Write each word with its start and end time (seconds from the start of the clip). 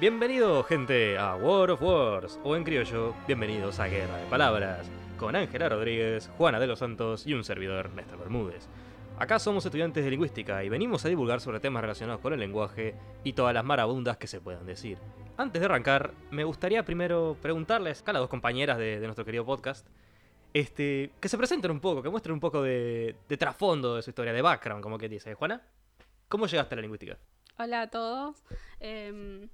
Bienvenido, 0.00 0.62
gente, 0.62 1.18
a 1.18 1.34
War 1.34 1.72
of 1.72 1.82
Wars, 1.82 2.38
o 2.44 2.54
en 2.54 2.62
criollo, 2.62 3.16
bienvenidos 3.26 3.80
a 3.80 3.88
Guerra 3.88 4.16
de 4.18 4.26
Palabras, 4.26 4.88
con 5.18 5.34
Ángela 5.34 5.68
Rodríguez, 5.68 6.30
Juana 6.38 6.60
de 6.60 6.68
los 6.68 6.78
Santos 6.78 7.26
y 7.26 7.34
un 7.34 7.42
servidor, 7.42 7.90
Néstor 7.90 8.20
Bermúdez. 8.20 8.68
Acá 9.18 9.40
somos 9.40 9.66
estudiantes 9.66 10.04
de 10.04 10.10
lingüística 10.12 10.62
y 10.62 10.68
venimos 10.68 11.04
a 11.04 11.08
divulgar 11.08 11.40
sobre 11.40 11.58
temas 11.58 11.82
relacionados 11.82 12.20
con 12.20 12.32
el 12.32 12.38
lenguaje 12.38 12.94
y 13.24 13.32
todas 13.32 13.52
las 13.52 13.64
marabundas 13.64 14.18
que 14.18 14.28
se 14.28 14.40
puedan 14.40 14.66
decir. 14.66 14.98
Antes 15.36 15.58
de 15.58 15.66
arrancar, 15.66 16.12
me 16.30 16.44
gustaría 16.44 16.84
primero 16.84 17.36
preguntarles 17.42 18.04
a 18.06 18.12
las 18.12 18.20
dos 18.20 18.30
compañeras 18.30 18.78
de, 18.78 19.00
nuestro 19.00 19.24
querido 19.24 19.44
podcast, 19.44 19.84
este, 20.54 21.10
que 21.18 21.28
se 21.28 21.36
presenten 21.36 21.72
un 21.72 21.80
poco, 21.80 22.04
que 22.04 22.08
muestren 22.08 22.34
un 22.34 22.40
poco 22.40 22.62
de, 22.62 23.16
de 23.28 23.36
trasfondo 23.36 23.96
de 23.96 24.02
su 24.02 24.10
historia, 24.10 24.32
de 24.32 24.42
background, 24.42 24.80
como 24.80 24.96
que 24.96 25.08
dice. 25.08 25.34
Juana, 25.34 25.60
¿cómo 26.28 26.46
llegaste 26.46 26.74
a 26.74 26.76
la 26.76 26.82
lingüística? 26.82 27.18
Hola 27.58 27.82
a 27.82 27.90
todos. 27.90 28.42
Em, 28.80 29.48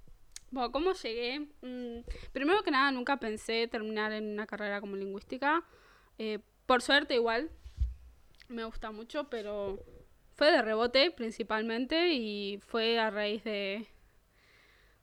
bueno, 0.51 0.73
¿cómo 0.73 0.93
llegué? 0.93 1.41
Mm, 1.63 2.05
primero 2.33 2.63
que 2.63 2.71
nada, 2.71 2.91
nunca 2.91 3.19
pensé 3.19 3.67
terminar 3.69 4.13
en 4.13 4.33
una 4.33 4.47
carrera 4.47 4.81
como 4.81 4.97
lingüística. 4.97 5.65
Eh, 6.19 6.41
por 6.67 6.83
suerte, 6.83 7.15
igual, 7.15 7.51
me 8.49 8.65
gusta 8.65 8.91
mucho, 8.91 9.29
pero 9.31 9.85
fue 10.35 10.51
de 10.51 10.63
rebote 10.63 11.11
principalmente 11.11 12.13
y 12.13 12.59
fue 12.67 12.99
a 12.99 13.11
raíz 13.11 13.43
de. 13.45 13.87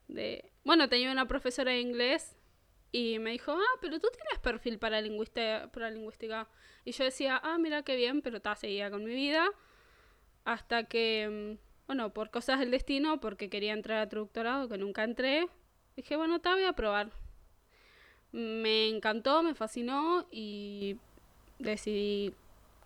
de 0.07 0.51
bueno, 0.63 0.89
tenía 0.89 1.11
una 1.11 1.27
profesora 1.27 1.71
de 1.71 1.79
inglés 1.79 2.37
y 2.91 3.19
me 3.19 3.31
dijo, 3.31 3.53
ah, 3.53 3.77
pero 3.81 3.99
tú 3.99 4.09
tienes 4.13 4.39
perfil 4.39 4.77
para, 4.77 5.01
lingüística, 5.01 5.69
para 5.71 5.89
lingüística. 5.89 6.47
Y 6.83 6.91
yo 6.91 7.03
decía, 7.05 7.39
ah, 7.43 7.57
mira 7.57 7.83
qué 7.83 7.95
bien, 7.95 8.21
pero 8.21 8.41
ta, 8.41 8.55
seguía 8.55 8.91
con 8.91 9.03
mi 9.03 9.13
vida. 9.15 9.49
Hasta 10.45 10.85
que, 10.85 11.57
mm, 11.59 11.87
bueno, 11.87 12.13
por 12.13 12.31
cosas 12.31 12.59
del 12.59 12.71
destino, 12.71 13.19
porque 13.19 13.49
quería 13.49 13.73
entrar 13.73 13.99
a 13.99 14.09
traductorado, 14.09 14.69
que 14.69 14.77
nunca 14.77 15.03
entré, 15.03 15.47
dije, 15.95 16.15
bueno, 16.15 16.39
ta, 16.41 16.53
voy 16.53 16.63
a 16.65 16.73
probar. 16.73 17.11
Me 18.31 18.87
encantó, 18.89 19.43
me 19.43 19.55
fascinó 19.55 20.27
y 20.31 20.97
decidí 21.59 22.33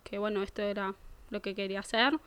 que, 0.04 0.18
bueno, 0.18 0.42
esto 0.42 0.62
era 0.62 0.94
lo 1.30 1.40
que 1.42 1.54
quería 1.54 1.80
hacer. 1.80 2.18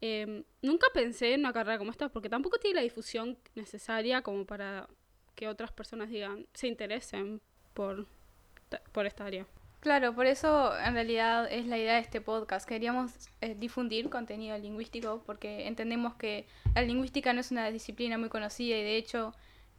Em, 0.00 0.44
nunca 0.62 0.86
pensé 0.94 1.34
en 1.34 1.40
una 1.40 1.52
carrera 1.52 1.78
como 1.78 1.90
esta 1.90 2.08
porque 2.08 2.30
tampoco 2.30 2.58
tiene 2.58 2.76
la 2.76 2.82
difusión 2.82 3.36
necesaria 3.54 4.22
como 4.22 4.46
para 4.46 4.88
que 5.34 5.46
otras 5.48 5.72
personas 5.72 6.08
digan, 6.08 6.46
se 6.54 6.68
interesen 6.68 7.40
por, 7.74 8.06
por 8.92 9.06
esta 9.06 9.26
área. 9.26 9.46
Claro, 9.80 10.14
por 10.14 10.26
eso 10.26 10.78
en 10.78 10.92
realidad 10.92 11.50
es 11.50 11.66
la 11.66 11.78
idea 11.78 11.94
de 11.94 12.00
este 12.00 12.20
podcast. 12.20 12.68
Queríamos 12.68 13.12
eh, 13.40 13.56
difundir 13.58 14.10
contenido 14.10 14.56
lingüístico 14.58 15.22
porque 15.24 15.66
entendemos 15.66 16.14
que 16.16 16.46
la 16.74 16.82
lingüística 16.82 17.32
no 17.32 17.40
es 17.40 17.50
una 17.50 17.70
disciplina 17.70 18.18
muy 18.18 18.28
conocida 18.28 18.76
y 18.76 18.82
de 18.82 18.96
hecho 18.96 19.32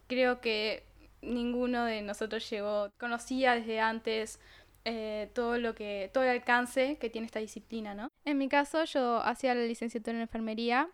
creo 0.08 0.42
que 0.42 0.86
ninguno 1.22 1.86
de 1.86 2.02
nosotros 2.02 2.50
llegó, 2.50 2.90
conocía 2.98 3.54
desde 3.54 3.80
antes 3.80 4.40
eh, 4.86 5.30
todo 5.34 5.60
lo 5.60 5.76
que, 5.76 6.10
todo 6.12 6.24
el 6.24 6.32
alcance 6.32 6.98
que 6.98 7.12
tiene 7.12 7.28
esta 7.28 7.40
disciplina, 7.40 7.94
¿no? 7.94 8.10
En 8.26 8.40
mi 8.40 8.50
caso 8.50 8.84
yo 8.86 9.18
hacía 9.18 9.54
la 9.54 9.66
licenciatura 9.66 10.16
en 10.16 10.22
enfermería, 10.22 10.90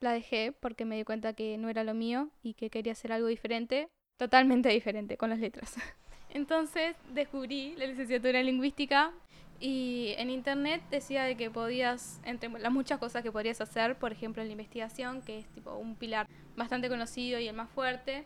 la 0.00 0.12
dejé 0.12 0.52
porque 0.52 0.86
me 0.86 0.96
di 0.96 1.04
cuenta 1.04 1.34
que 1.34 1.58
no 1.58 1.68
era 1.68 1.84
lo 1.84 1.92
mío 1.92 2.30
y 2.42 2.54
que 2.54 2.70
quería 2.70 2.92
hacer 2.92 3.12
algo 3.12 3.28
diferente, 3.28 3.88
totalmente 4.16 4.68
diferente 4.70 5.18
con 5.18 5.28
las 5.28 5.38
letras. 5.38 5.76
Entonces 6.30 6.96
descubrí 7.12 7.74
la 7.76 7.86
licenciatura 7.86 8.40
en 8.40 8.46
lingüística 8.46 9.12
y 9.60 10.14
en 10.18 10.30
internet 10.30 10.82
decía 10.90 11.24
de 11.24 11.36
que 11.36 11.50
podías, 11.50 12.20
entre 12.24 12.48
las 12.48 12.72
muchas 12.72 12.98
cosas 12.98 13.22
que 13.22 13.32
podrías 13.32 13.60
hacer, 13.60 13.96
por 13.96 14.12
ejemplo 14.12 14.42
en 14.42 14.48
la 14.48 14.52
investigación, 14.52 15.22
que 15.22 15.38
es 15.38 15.46
tipo 15.48 15.74
un 15.74 15.96
pilar 15.96 16.28
bastante 16.56 16.88
conocido 16.88 17.40
y 17.40 17.48
el 17.48 17.56
más 17.56 17.68
fuerte, 17.70 18.24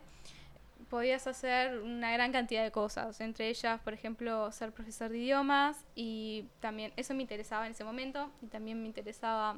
podías 0.89 1.25
hacer 1.25 1.79
una 1.79 2.11
gran 2.11 2.31
cantidad 2.31 2.63
de 2.63 2.71
cosas, 2.71 3.19
entre 3.19 3.49
ellas, 3.49 3.81
por 3.81 3.93
ejemplo, 3.93 4.51
ser 4.51 4.71
profesor 4.71 5.09
de 5.09 5.17
idiomas 5.17 5.83
y 5.95 6.45
también 6.59 6.93
eso 6.97 7.15
me 7.15 7.23
interesaba 7.23 7.65
en 7.65 7.71
ese 7.71 7.83
momento 7.83 8.29
y 8.43 8.47
también 8.47 8.79
me 8.79 8.87
interesaba 8.87 9.57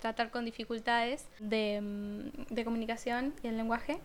tratar 0.00 0.30
con 0.30 0.44
dificultades 0.44 1.26
de, 1.38 1.80
mm, 1.80 2.54
de 2.54 2.64
comunicación 2.64 3.34
y 3.42 3.46
el 3.46 3.56
lenguaje. 3.56 4.00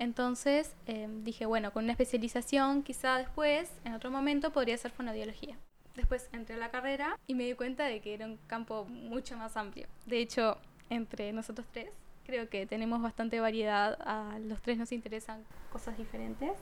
Entonces 0.00 0.74
eh, 0.86 1.06
dije, 1.24 1.44
bueno, 1.44 1.72
con 1.72 1.84
una 1.84 1.92
especialización 1.92 2.82
quizá 2.82 3.18
después, 3.18 3.70
en 3.84 3.92
otro 3.92 4.10
momento, 4.10 4.50
podría 4.50 4.78
ser 4.78 4.90
fonodiología. 4.92 5.58
Después 5.94 6.30
entré 6.32 6.54
a 6.54 6.58
la 6.58 6.70
carrera 6.70 7.18
y 7.26 7.34
me 7.34 7.44
di 7.44 7.52
cuenta 7.52 7.84
de 7.84 8.00
que 8.00 8.14
era 8.14 8.24
un 8.24 8.38
campo 8.46 8.86
mucho 8.86 9.36
más 9.36 9.58
amplio. 9.58 9.86
De 10.06 10.20
hecho, 10.20 10.56
entre 10.88 11.34
nosotros 11.34 11.66
tres, 11.70 11.90
creo 12.24 12.48
que 12.48 12.64
tenemos 12.64 13.02
bastante 13.02 13.40
variedad. 13.40 13.98
A 14.00 14.38
los 14.38 14.62
tres 14.62 14.78
nos 14.78 14.90
interesan 14.90 15.44
cosas 15.70 15.98
diferentes. 15.98 16.52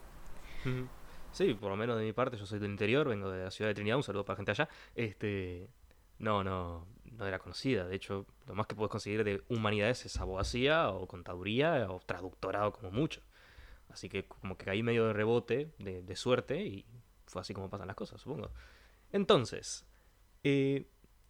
Sí, 1.31 1.55
por 1.55 1.71
lo 1.71 1.77
menos 1.77 1.97
de 1.97 2.05
mi 2.05 2.13
parte, 2.13 2.37
yo 2.37 2.45
soy 2.45 2.59
del 2.59 2.73
interior, 2.73 3.07
vengo 3.09 3.31
de 3.31 3.45
la 3.45 3.53
ciudad 3.53 3.71
de 3.71 3.75
Trinidad, 3.75 3.99
un 3.99 4.03
saludo 4.03 4.25
para 4.25 4.35
la 4.35 4.39
gente 4.39 4.51
allá. 4.51 4.69
Este, 4.97 5.69
no, 6.19 6.43
no, 6.43 6.89
no 7.05 7.25
era 7.25 7.39
conocida. 7.39 7.87
De 7.87 7.95
hecho, 7.95 8.27
lo 8.49 8.55
más 8.57 8.67
que 8.67 8.75
puedes 8.75 8.91
conseguir 8.91 9.23
de 9.23 9.45
humanidades 9.49 10.05
es 10.07 10.17
abogacía 10.17 10.91
o 10.91 11.07
contaduría 11.07 11.87
o 11.89 12.01
traductorado 12.01 12.73
como 12.73 12.91
mucho. 12.91 13.21
Así 13.91 14.09
que 14.09 14.27
como 14.27 14.57
que 14.57 14.65
caí 14.67 14.83
medio 14.83 15.07
de 15.07 15.13
rebote, 15.13 15.73
de, 15.79 16.17
suerte, 16.17 16.63
y 16.63 16.85
fue 17.27 17.41
así 17.41 17.55
como 17.55 17.71
pasan 17.71 17.87
las 17.87 17.97
cosas, 17.97 18.21
supongo. 18.21 18.51
Entonces, 19.13 19.87
eh, 20.45 20.87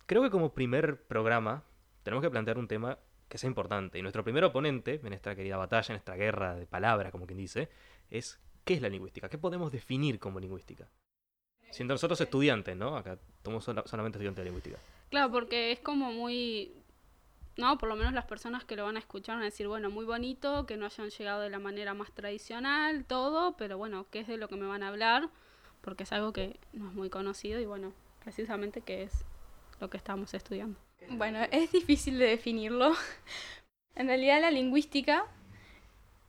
creo 0.07 0.23
que 0.23 0.31
como 0.31 0.53
primer 0.55 1.05
programa 1.07 1.65
tenemos 2.03 2.23
que 2.23 2.31
plantear 2.31 2.59
un 2.59 2.69
tema 2.69 2.99
que 3.29 3.39
sea 3.39 3.49
importante. 3.49 3.99
Y 3.99 4.03
nuestro 4.03 4.25
primer 4.25 4.45
oponente 4.45 5.01
en 5.05 5.13
esta 5.13 5.35
querida 5.37 5.57
batalla, 5.57 5.93
en 5.95 5.99
esta 5.99 6.15
guerra 6.15 6.55
de 6.57 6.67
palabras, 6.67 7.13
como 7.13 7.27
quien 7.27 7.39
dice, 7.39 7.69
es 8.11 8.41
¿qué 8.65 8.75
es 8.75 8.83
la 8.83 8.89
lingüística? 8.89 9.29
¿Qué 9.29 9.39
podemos 9.39 9.71
definir 9.71 10.19
como 10.19 10.41
lingüística? 10.41 10.89
Siendo 11.71 11.95
nosotros 11.95 12.21
estudiantes, 12.21 12.75
¿no? 12.77 12.97
Acá 12.97 13.19
somos 13.45 13.65
sola- 13.65 13.85
solamente 13.87 14.17
estudiantes 14.17 14.43
de 14.43 14.45
lingüística. 14.51 14.79
Claro, 15.11 15.31
porque 15.31 15.73
es 15.73 15.81
como 15.81 16.11
muy... 16.13 16.73
No, 17.59 17.77
por 17.77 17.89
lo 17.89 17.97
menos 17.97 18.13
las 18.13 18.25
personas 18.25 18.65
que 18.65 18.77
lo 18.77 18.85
van 18.85 18.95
a 18.95 19.01
escuchar 19.01 19.35
van 19.35 19.43
a 19.43 19.47
decir, 19.47 19.67
bueno, 19.67 19.91
muy 19.91 20.05
bonito, 20.05 20.65
que 20.65 20.77
no 20.77 20.87
hayan 20.87 21.11
llegado 21.11 21.41
de 21.43 21.51
la 21.51 21.59
manera 21.59 21.93
más 21.93 22.13
tradicional, 22.13 23.05
todo, 23.05 23.57
pero 23.57 23.77
bueno, 23.77 24.07
¿qué 24.13 24.21
es 24.21 24.29
de 24.29 24.37
lo 24.37 24.49
que 24.49 24.55
me 24.55 24.67
van 24.67 24.85
a 24.85 24.89
hablar? 24.89 25.29
Porque 25.81 26.05
es 26.05 26.13
algo 26.13 26.33
que 26.33 26.57
no 26.73 26.89
es 26.89 26.95
muy 26.95 27.11
conocido 27.11 27.59
y 27.59 27.67
bueno, 27.67 27.93
precisamente 28.23 28.81
que 28.81 29.03
es 29.03 29.25
lo 29.81 29.91
que 29.91 29.97
estamos 29.97 30.35
estudiando. 30.35 30.79
Bueno, 31.11 31.41
es 31.51 31.73
difícil 31.73 32.19
de 32.19 32.27
definirlo. 32.27 32.93
En 33.95 34.07
realidad 34.07 34.41
la 34.41 34.53
lingüística 34.53 35.25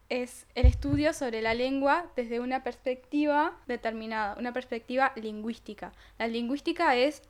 es 0.09 0.47
el 0.55 0.65
estudio 0.65 1.13
sobre 1.13 1.43
la 1.43 1.53
lengua 1.53 2.11
desde 2.15 2.39
una 2.39 2.63
perspectiva 2.63 3.55
determinada, 3.67 4.35
una 4.39 4.53
perspectiva 4.53 5.13
lingüística. 5.15 5.93
La 6.17 6.27
lingüística 6.27 6.95
es 6.95 7.21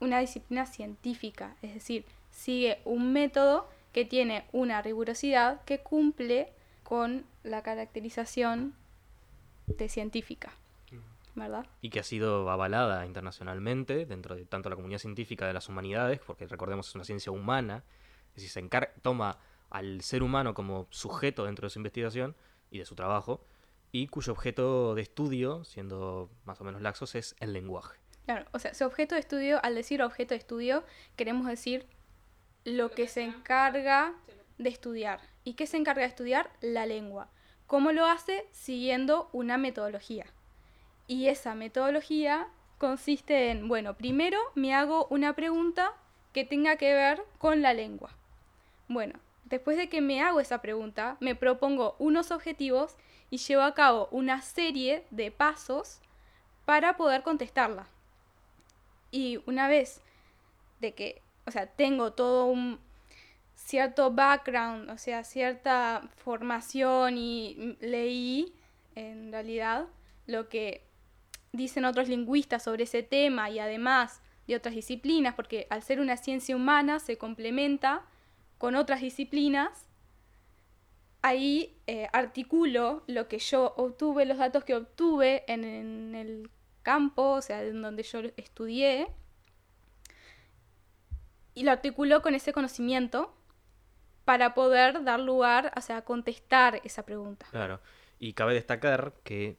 una 0.00 0.20
disciplina 0.20 0.64
científica, 0.64 1.54
es 1.60 1.74
decir, 1.74 2.06
sigue 2.34 2.80
un 2.84 3.12
método 3.12 3.68
que 3.92 4.04
tiene 4.04 4.44
una 4.52 4.82
rigurosidad 4.82 5.62
que 5.64 5.78
cumple 5.78 6.52
con 6.82 7.24
la 7.44 7.62
caracterización 7.62 8.74
de 9.68 9.88
científica, 9.88 10.52
¿verdad? 11.36 11.64
Y 11.80 11.90
que 11.90 12.00
ha 12.00 12.02
sido 12.02 12.50
avalada 12.50 13.06
internacionalmente 13.06 14.04
dentro 14.04 14.34
de 14.34 14.44
tanto 14.44 14.68
la 14.68 14.76
comunidad 14.76 14.98
científica 14.98 15.46
de 15.46 15.52
las 15.52 15.68
humanidades, 15.68 16.20
porque 16.26 16.46
recordemos 16.46 16.88
es 16.88 16.94
una 16.96 17.04
ciencia 17.04 17.32
humana, 17.32 17.84
es 18.30 18.42
decir, 18.42 18.50
se 18.50 18.62
encar- 18.62 18.90
toma 19.00 19.38
al 19.70 20.00
ser 20.02 20.22
humano 20.22 20.54
como 20.54 20.86
sujeto 20.90 21.44
dentro 21.44 21.66
de 21.66 21.70
su 21.70 21.78
investigación 21.78 22.34
y 22.70 22.78
de 22.78 22.84
su 22.84 22.94
trabajo, 22.96 23.40
y 23.92 24.08
cuyo 24.08 24.32
objeto 24.32 24.94
de 24.96 25.02
estudio, 25.02 25.62
siendo 25.64 26.28
más 26.44 26.60
o 26.60 26.64
menos 26.64 26.82
laxos, 26.82 27.14
es 27.14 27.36
el 27.38 27.52
lenguaje. 27.52 27.96
Claro, 28.26 28.46
o 28.52 28.58
sea, 28.58 28.74
su 28.74 28.84
objeto 28.84 29.14
de 29.14 29.20
estudio, 29.20 29.60
al 29.64 29.76
decir 29.76 30.02
objeto 30.02 30.34
de 30.34 30.38
estudio, 30.38 30.82
queremos 31.16 31.46
decir 31.46 31.86
lo 32.64 32.90
que 32.90 33.08
se 33.08 33.22
encarga 33.22 34.14
de 34.58 34.70
estudiar. 34.70 35.20
¿Y 35.44 35.54
qué 35.54 35.66
se 35.66 35.76
encarga 35.76 36.02
de 36.02 36.08
estudiar? 36.08 36.50
La 36.60 36.86
lengua. 36.86 37.28
¿Cómo 37.66 37.92
lo 37.92 38.06
hace? 38.06 38.46
Siguiendo 38.52 39.28
una 39.32 39.58
metodología. 39.58 40.26
Y 41.06 41.28
esa 41.28 41.54
metodología 41.54 42.48
consiste 42.78 43.50
en, 43.50 43.68
bueno, 43.68 43.94
primero 43.94 44.38
me 44.54 44.74
hago 44.74 45.06
una 45.10 45.34
pregunta 45.34 45.92
que 46.32 46.44
tenga 46.44 46.76
que 46.76 46.92
ver 46.92 47.22
con 47.38 47.62
la 47.62 47.74
lengua. 47.74 48.10
Bueno, 48.88 49.18
después 49.44 49.76
de 49.76 49.88
que 49.88 50.00
me 50.00 50.22
hago 50.22 50.40
esa 50.40 50.60
pregunta, 50.60 51.16
me 51.20 51.34
propongo 51.34 51.96
unos 51.98 52.30
objetivos 52.30 52.96
y 53.30 53.38
llevo 53.38 53.62
a 53.62 53.74
cabo 53.74 54.08
una 54.10 54.42
serie 54.42 55.04
de 55.10 55.30
pasos 55.30 56.00
para 56.64 56.96
poder 56.96 57.22
contestarla. 57.22 57.86
Y 59.10 59.40
una 59.46 59.68
vez 59.68 60.00
de 60.80 60.92
que, 60.92 61.22
o 61.46 61.50
sea, 61.50 61.66
tengo 61.66 62.12
todo 62.12 62.46
un 62.46 62.78
cierto 63.54 64.10
background, 64.10 64.90
o 64.90 64.98
sea, 64.98 65.24
cierta 65.24 66.08
formación 66.16 67.16
y 67.16 67.76
leí 67.80 68.54
en 68.94 69.32
realidad 69.32 69.86
lo 70.26 70.48
que 70.48 70.86
dicen 71.52 71.84
otros 71.84 72.08
lingüistas 72.08 72.62
sobre 72.62 72.84
ese 72.84 73.02
tema 73.02 73.50
y 73.50 73.58
además 73.58 74.20
de 74.46 74.56
otras 74.56 74.74
disciplinas, 74.74 75.34
porque 75.34 75.66
al 75.70 75.82
ser 75.82 76.00
una 76.00 76.16
ciencia 76.16 76.54
humana 76.56 76.98
se 76.98 77.16
complementa 77.16 78.02
con 78.58 78.76
otras 78.76 79.00
disciplinas, 79.00 79.88
ahí 81.22 81.78
eh, 81.86 82.08
articulo 82.12 83.02
lo 83.06 83.28
que 83.28 83.38
yo 83.38 83.72
obtuve, 83.76 84.26
los 84.26 84.38
datos 84.38 84.64
que 84.64 84.74
obtuve 84.74 85.44
en, 85.50 85.64
en 85.64 86.14
el 86.14 86.50
campo, 86.82 87.32
o 87.32 87.42
sea, 87.42 87.62
en 87.62 87.80
donde 87.80 88.02
yo 88.02 88.20
estudié, 88.36 89.08
y 91.54 91.64
lo 91.64 91.70
articulo 91.70 92.22
con 92.22 92.34
ese 92.34 92.52
conocimiento 92.52 93.34
para 94.24 94.54
poder 94.54 95.04
dar 95.04 95.20
lugar, 95.20 95.72
o 95.76 95.80
sea, 95.80 96.02
contestar 96.02 96.80
esa 96.84 97.04
pregunta. 97.04 97.46
Claro. 97.50 97.80
Y 98.18 98.32
cabe 98.32 98.54
destacar 98.54 99.14
que 99.22 99.56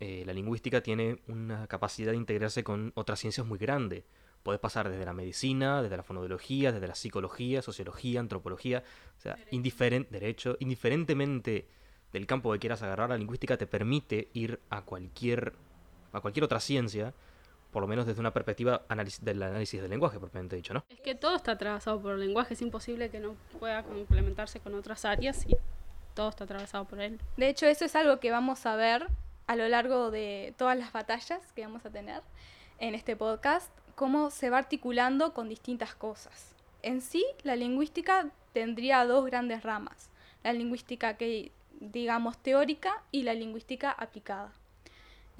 eh, 0.00 0.24
la 0.26 0.32
lingüística 0.32 0.82
tiene 0.82 1.20
una 1.28 1.66
capacidad 1.66 2.12
de 2.12 2.16
integrarse 2.16 2.64
con 2.64 2.92
otras 2.94 3.20
ciencias 3.20 3.46
muy 3.46 3.58
grande. 3.58 4.04
Podés 4.42 4.60
pasar 4.60 4.90
desde 4.90 5.04
la 5.04 5.12
medicina, 5.12 5.82
desde 5.82 5.96
la 5.96 6.02
fonología, 6.02 6.72
desde 6.72 6.88
la 6.88 6.94
psicología, 6.94 7.62
sociología, 7.62 8.18
antropología, 8.18 8.82
o 9.18 9.20
sea, 9.20 9.36
indiferente, 9.52 10.10
derecho, 10.10 10.56
indiferentemente 10.58 11.68
del 12.12 12.26
campo 12.26 12.52
que 12.52 12.58
quieras 12.58 12.82
agarrar, 12.82 13.10
la 13.10 13.16
lingüística 13.16 13.56
te 13.56 13.66
permite 13.66 14.28
ir 14.32 14.60
a 14.70 14.82
cualquier, 14.82 15.54
a 16.12 16.20
cualquier 16.20 16.44
otra 16.44 16.60
ciencia, 16.60 17.14
por 17.72 17.82
lo 17.82 17.88
menos 17.88 18.06
desde 18.06 18.20
una 18.20 18.32
perspectiva 18.32 18.82
análisis, 18.88 19.24
del 19.24 19.42
análisis 19.42 19.80
del 19.80 19.90
lenguaje, 19.90 20.20
propiamente 20.20 20.56
dicho, 20.56 20.74
¿no? 20.74 20.84
Es 20.90 21.00
que 21.00 21.14
todo 21.14 21.36
está 21.36 21.52
atravesado 21.52 22.00
por 22.00 22.12
el 22.12 22.20
lenguaje, 22.20 22.54
es 22.54 22.62
imposible 22.62 23.08
que 23.08 23.18
no 23.18 23.34
pueda 23.58 23.82
complementarse 23.82 24.60
con 24.60 24.74
otras 24.74 25.04
áreas 25.04 25.44
y 25.48 25.56
todo 26.14 26.28
está 26.28 26.44
atravesado 26.44 26.84
por 26.84 27.00
él. 27.00 27.18
De 27.36 27.48
hecho, 27.48 27.66
eso 27.66 27.84
es 27.86 27.96
algo 27.96 28.20
que 28.20 28.30
vamos 28.30 28.66
a 28.66 28.76
ver 28.76 29.08
a 29.46 29.56
lo 29.56 29.66
largo 29.68 30.10
de 30.10 30.54
todas 30.58 30.78
las 30.78 30.92
batallas 30.92 31.40
que 31.52 31.62
vamos 31.62 31.84
a 31.86 31.90
tener 31.90 32.22
en 32.78 32.94
este 32.94 33.16
podcast, 33.16 33.70
cómo 33.94 34.30
se 34.30 34.50
va 34.50 34.58
articulando 34.58 35.32
con 35.32 35.48
distintas 35.48 35.94
cosas. 35.94 36.54
En 36.82 37.00
sí, 37.00 37.24
la 37.42 37.56
lingüística 37.56 38.30
tendría 38.52 39.04
dos 39.06 39.24
grandes 39.24 39.62
ramas, 39.62 40.10
la 40.42 40.52
lingüística 40.52 41.16
que 41.16 41.52
digamos 41.80 42.38
teórica 42.38 43.02
y 43.10 43.22
la 43.22 43.34
lingüística 43.34 43.90
aplicada. 43.90 44.52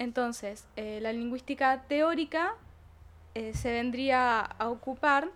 Entonces, 0.03 0.67
eh, 0.75 0.99
la 1.01 1.13
lingüística 1.13 1.83
teórica 1.87 2.55
eh, 3.35 3.53
se 3.53 3.71
vendría 3.71 4.41
a 4.41 4.69
ocupar 4.69 5.31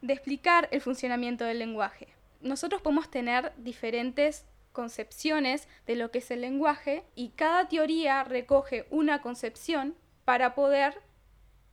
de 0.00 0.12
explicar 0.12 0.68
el 0.70 0.80
funcionamiento 0.80 1.44
del 1.44 1.58
lenguaje. 1.58 2.08
Nosotros 2.40 2.80
podemos 2.80 3.10
tener 3.10 3.52
diferentes 3.56 4.46
concepciones 4.72 5.66
de 5.86 5.96
lo 5.96 6.12
que 6.12 6.18
es 6.18 6.30
el 6.30 6.40
lenguaje 6.40 7.02
y 7.16 7.30
cada 7.30 7.68
teoría 7.68 8.22
recoge 8.22 8.86
una 8.90 9.20
concepción 9.20 9.96
para 10.24 10.54
poder 10.54 11.02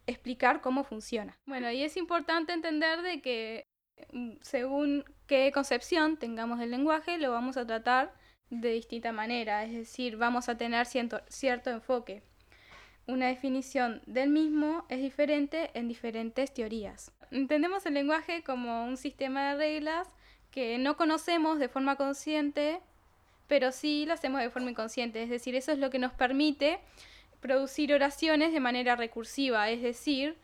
explicar 0.08 0.62
cómo 0.62 0.84
funciona. 0.84 1.38
Bueno, 1.46 1.70
y 1.70 1.84
es 1.84 1.98
importante 1.98 2.52
entender 2.52 3.04
de 3.04 3.22
que 3.22 3.68
mm, 4.12 4.38
según 4.42 5.06
qué 5.28 5.52
concepción 5.54 6.18
tengamos 6.18 6.58
del 6.58 6.72
lenguaje, 6.72 7.20
lo 7.20 7.32
vamos 7.32 7.58
a 7.58 7.68
tratar 7.68 8.12
de 8.50 8.72
distinta 8.72 9.12
manera, 9.12 9.64
es 9.64 9.74
decir, 9.74 10.18
vamos 10.18 10.50
a 10.50 10.58
tener 10.58 10.86
cierto, 10.86 11.70
enfoque. 11.70 12.22
Una 13.08 13.28
definición 13.28 14.02
del 14.06 14.30
mismo 14.30 14.86
es 14.90 15.02
diferente 15.02 15.72
en 15.74 15.88
diferentes 15.88 16.54
teorías. 16.54 17.12
Entendemos 17.32 17.86
el 17.86 17.94
lenguaje 17.94 18.44
como 18.44 18.86
un 18.86 18.98
sistema 18.98 19.50
de 19.50 19.58
reglas 19.58 20.08
que 20.52 20.78
no 20.78 20.98
conocemos 20.98 21.60
de 21.60 21.70
forma 21.70 21.98
consciente, 21.98 22.80
pero 23.48 23.72
sí 23.72 24.06
lo 24.06 24.14
hacemos 24.14 24.42
de 24.42 24.50
forma 24.50 24.72
inconsciente. 24.72 25.22
Es 25.22 25.30
decir, 25.30 25.56
eso 25.56 25.72
es 25.72 25.78
lo 25.78 25.90
que 25.90 26.00
nos 26.00 26.14
permite 26.14 26.80
producir 27.42 27.94
oraciones 27.94 28.54
de 28.54 28.60
manera 28.60 28.96
recursiva. 28.96 29.70
Es 29.70 29.82
decir, 29.82 30.36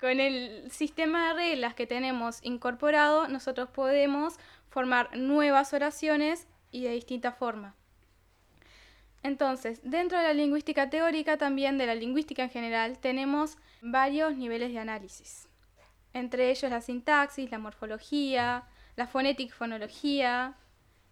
con 0.00 0.20
el 0.20 0.70
sistema 0.70 1.28
de 1.28 1.34
reglas 1.34 1.74
que 1.74 1.86
tenemos 1.86 2.38
incorporado, 2.42 3.28
nosotros 3.28 3.68
podemos 3.68 4.38
formar 4.70 5.14
nuevas 5.16 5.72
oraciones 5.72 6.46
y 6.70 6.82
de 6.82 6.90
distinta 6.90 7.32
forma. 7.32 7.74
Entonces, 9.22 9.80
dentro 9.82 10.18
de 10.18 10.24
la 10.24 10.32
lingüística 10.32 10.90
teórica, 10.90 11.36
también 11.36 11.76
de 11.78 11.86
la 11.86 11.94
lingüística 11.94 12.44
en 12.44 12.50
general, 12.50 12.98
tenemos 12.98 13.56
varios 13.82 14.36
niveles 14.36 14.72
de 14.72 14.78
análisis. 14.78 15.48
Entre 16.12 16.50
ellos 16.50 16.70
la 16.70 16.80
sintaxis, 16.80 17.50
la 17.50 17.58
morfología, 17.58 18.64
la 18.96 19.06
fonética 19.06 19.54
y 19.54 19.56
fonología, 19.56 20.56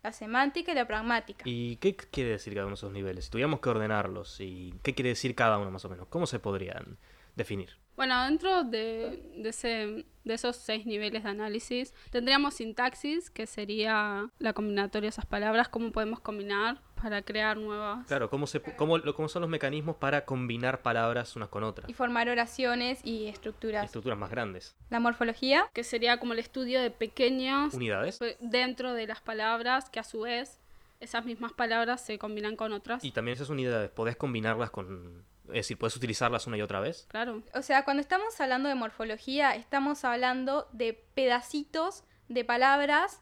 la 0.03 0.13
semántica 0.13 0.73
y 0.73 0.75
la 0.75 0.87
pragmática. 0.87 1.43
¿Y 1.47 1.77
qué 1.77 1.97
quiere 1.97 2.31
decir 2.31 2.55
cada 2.55 2.67
uno 2.67 2.75
de 2.75 2.79
esos 2.79 2.93
niveles? 2.93 3.25
Si 3.25 3.31
tuviéramos 3.31 3.61
que 3.61 3.69
ordenarlos, 3.69 4.41
¿y 4.41 4.75
qué 4.83 4.95
quiere 4.95 5.11
decir 5.11 5.35
cada 5.35 5.59
uno 5.59 5.71
más 5.71 5.85
o 5.85 5.89
menos? 5.89 6.07
¿Cómo 6.09 6.27
se 6.27 6.39
podrían 6.39 6.99
definir? 7.35 7.77
Bueno, 7.97 8.25
dentro 8.25 8.63
de, 8.65 9.23
de, 9.37 9.49
ese, 9.49 10.05
de 10.25 10.35
esos 10.35 10.57
seis 10.57 10.85
niveles 10.85 11.25
de 11.25 11.31
análisis, 11.31 11.95
tendríamos 12.11 12.55
sintaxis, 12.55 13.31
que 13.31 13.47
sería 13.47 14.31
la 14.39 14.53
combinatoria 14.53 15.07
de 15.07 15.11
esas 15.11 15.27
palabras, 15.27 15.69
cómo 15.69 15.93
podemos 15.93 16.21
combinar 16.21 16.83
para 17.01 17.23
crear 17.23 17.57
nuevas. 17.57 18.07
Claro, 18.07 18.29
cómo, 18.29 18.47
se, 18.47 18.61
cómo, 18.61 19.01
cómo 19.15 19.29
son 19.29 19.43
los 19.43 19.51
mecanismos 19.51 19.97
para 19.97 20.25
combinar 20.25 20.83
palabras 20.83 21.37
unas 21.37 21.49
con 21.49 21.65
otras. 21.65 21.89
Y 21.89 21.95
formar 21.95 22.29
oraciones 22.29 23.01
y 23.05 23.27
estructuras. 23.29 23.87
Estructuras 23.87 24.19
más 24.19 24.31
grandes. 24.31 24.77
La 24.91 25.01
morfología. 25.01 25.69
Que 25.73 25.85
sería 25.85 26.19
como 26.19 26.35
el 26.35 26.39
estudio 26.39 26.81
de 26.81 26.91
pequeñas 26.91 27.73
unidades 27.75 28.19
dentro 28.41 28.93
de 28.93 29.07
las 29.07 29.21
palabras, 29.21 29.89
que 29.89 30.01
a 30.01 30.05
su 30.05 30.21
vez 30.21 30.61
esas 31.01 31.25
mismas 31.25 31.53
palabras 31.53 32.05
se 32.05 32.19
combinan 32.19 32.57
con 32.57 32.73
otras. 32.73 33.05
Y 33.05 33.13
también 33.13 33.37
esas 33.37 33.51
unidades, 33.51 33.91
podés 33.91 34.17
combinarlas 34.17 34.71
con 34.71 35.25
es 35.49 35.55
decir, 35.55 35.79
puedes 35.79 35.97
utilizarlas 35.97 36.47
una 36.47 36.57
y 36.57 36.63
otra 36.63 36.81
vez. 36.81 37.07
Claro. 37.09 37.43
O 37.55 37.63
sea, 37.63 37.85
cuando 37.85 38.01
estamos 38.01 38.41
hablando 38.41 38.69
de 38.69 38.75
morfología, 38.75 39.55
estamos 39.55 40.05
hablando 40.05 40.69
de 40.73 40.93
pedacitos 41.15 42.05
de 42.29 42.45
palabras, 42.45 43.21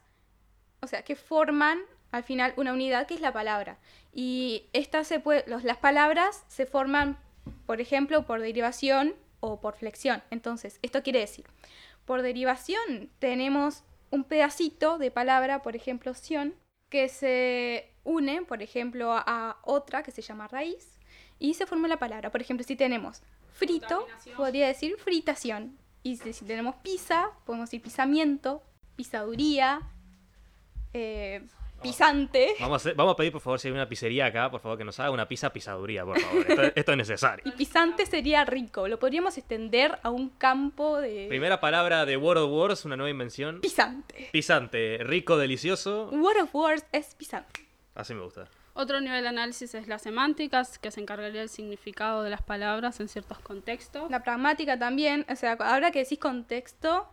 o 0.81 0.87
sea, 0.87 1.03
que 1.03 1.15
forman 1.15 1.79
al 2.11 2.23
final 2.23 2.53
una 2.57 2.73
unidad 2.73 3.07
que 3.07 3.15
es 3.15 3.21
la 3.21 3.33
palabra. 3.33 3.77
Y 4.13 4.69
estas 4.73 5.07
se 5.07 5.19
puede, 5.19 5.43
los, 5.47 5.63
las 5.63 5.77
palabras 5.77 6.45
se 6.47 6.65
forman, 6.65 7.17
por 7.65 7.81
ejemplo, 7.81 8.25
por 8.25 8.41
derivación 8.41 9.15
o 9.39 9.59
por 9.59 9.75
flexión. 9.75 10.23
Entonces, 10.31 10.79
esto 10.81 11.03
quiere 11.03 11.19
decir, 11.19 11.45
por 12.05 12.21
derivación 12.21 13.09
tenemos 13.19 13.83
un 14.11 14.23
pedacito 14.23 14.97
de 14.97 15.11
palabra, 15.11 15.61
por 15.61 15.75
ejemplo, 15.75 16.13
sion, 16.13 16.55
que 16.89 17.09
se 17.09 17.91
une, 18.03 18.43
por 18.43 18.61
ejemplo, 18.61 19.11
a 19.13 19.57
otra 19.63 20.03
que 20.03 20.11
se 20.11 20.21
llama 20.21 20.47
raíz 20.47 20.94
y 21.39 21.53
se 21.53 21.65
forma 21.65 21.87
la 21.87 21.97
palabra. 21.97 22.31
Por 22.31 22.41
ejemplo, 22.41 22.65
si 22.65 22.75
tenemos 22.75 23.21
frito, 23.53 24.07
podría 24.35 24.67
decir 24.67 24.97
fritación. 24.97 25.77
Y 26.03 26.17
si, 26.17 26.45
tenemos 26.45 26.75
pizza, 26.83 27.31
podemos 27.45 27.69
decir 27.69 27.81
pisamiento, 27.81 28.61
pisaduría, 28.95 29.81
eh, 30.93 31.41
pisante. 31.81 32.53
Vamos 32.59 32.85
a, 32.85 32.93
vamos 32.93 33.13
a 33.13 33.15
pedir, 33.15 33.31
por 33.31 33.41
favor, 33.41 33.59
si 33.59 33.67
hay 33.67 33.73
una 33.73 33.89
pizzería 33.89 34.27
acá, 34.27 34.51
por 34.51 34.61
favor, 34.61 34.77
que 34.77 34.83
nos 34.83 34.99
haga 34.99 35.11
una 35.11 35.27
pizza 35.27 35.51
pisaduría, 35.51 36.05
por 36.05 36.19
favor. 36.19 36.45
Esto, 36.75 36.91
es 36.91 36.97
necesario. 36.97 37.43
Y 37.47 37.51
pisante 37.57 38.05
sería 38.05 38.45
rico. 38.45 38.87
Lo 38.87 38.99
podríamos 38.99 39.37
extender 39.37 39.97
a 40.03 40.11
un 40.11 40.29
campo 40.29 40.99
de... 40.99 41.25
Primera 41.27 41.59
palabra 41.59 42.05
de 42.05 42.17
World 42.17 42.43
of 42.43 42.51
Wars, 42.51 42.85
una 42.85 42.95
nueva 42.95 43.09
invención. 43.09 43.61
Pisante. 43.61 44.29
Pisante. 44.31 44.99
Rico, 45.03 45.37
delicioso. 45.37 46.09
World 46.11 46.43
of 46.43 46.55
Wars 46.55 46.85
es 46.91 47.15
pisante. 47.15 47.65
Así 47.95 48.13
me 48.13 48.21
gusta. 48.21 48.47
Otro 48.77 48.99
nivel 48.99 49.21
de 49.21 49.29
análisis 49.29 49.73
es 49.73 49.87
las 49.87 50.01
semánticas, 50.01 50.77
que 50.77 50.91
se 50.91 50.99
encargaría 50.99 51.39
del 51.39 51.49
significado 51.49 52.23
de 52.23 52.29
las 52.29 52.41
palabras 52.41 52.99
en 52.99 53.07
ciertos 53.07 53.39
contextos. 53.39 54.11
La 54.11 54.21
pragmática 54.21 54.77
también, 54.77 55.25
o 55.29 55.35
sea, 55.37 55.53
ahora 55.53 55.91
que 55.91 55.99
decís 55.99 56.19
contexto, 56.19 57.07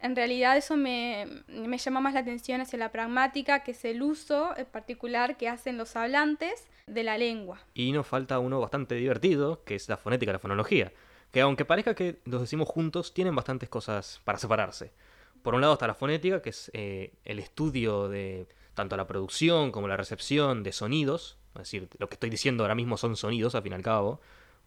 en 0.00 0.16
realidad 0.16 0.56
eso 0.56 0.74
me, 0.78 1.26
me, 1.48 1.76
llama 1.76 2.00
más 2.00 2.14
la 2.14 2.20
atención 2.20 2.62
hacia 2.62 2.78
la 2.78 2.90
pragmática, 2.90 3.62
que 3.62 3.72
es 3.72 3.84
el 3.84 4.02
uso 4.02 4.56
en 4.56 4.64
particular 4.64 5.36
que 5.36 5.50
hacen 5.50 5.76
los 5.76 5.96
hablantes 5.96 6.66
de 6.86 7.02
la 7.02 7.18
lengua. 7.18 7.60
Y 7.74 7.92
nos 7.92 8.06
falta 8.06 8.38
uno 8.38 8.58
bastante 8.58 8.94
divertido, 8.94 9.62
que 9.64 9.74
es 9.74 9.90
la 9.90 9.98
fonética, 9.98 10.32
la 10.32 10.38
fonología, 10.38 10.94
que 11.30 11.42
aunque 11.42 11.66
parezca 11.66 11.94
que 11.94 12.20
los 12.24 12.40
decimos 12.40 12.70
juntos, 12.70 13.12
tienen 13.12 13.36
bastantes 13.36 13.68
cosas 13.68 14.22
para 14.24 14.38
separarse. 14.38 14.94
Por 15.42 15.54
un 15.54 15.60
lado 15.60 15.74
está 15.74 15.86
la 15.86 15.94
fonética, 15.94 16.40
que 16.40 16.50
es 16.50 16.70
eh, 16.72 17.12
el 17.26 17.38
estudio 17.38 18.08
de 18.08 18.46
tanto 18.74 18.96
la 18.96 19.06
producción 19.06 19.72
como 19.72 19.88
la 19.88 19.96
recepción 19.96 20.62
de 20.62 20.72
sonidos, 20.72 21.38
es 21.54 21.62
decir, 21.62 21.88
lo 21.98 22.08
que 22.08 22.14
estoy 22.14 22.30
diciendo 22.30 22.64
ahora 22.64 22.74
mismo 22.74 22.96
son 22.96 23.16
sonidos, 23.16 23.54
al 23.54 23.62
fin 23.62 23.72
y 23.72 23.74
al 23.74 23.82
cabo, 23.82 24.20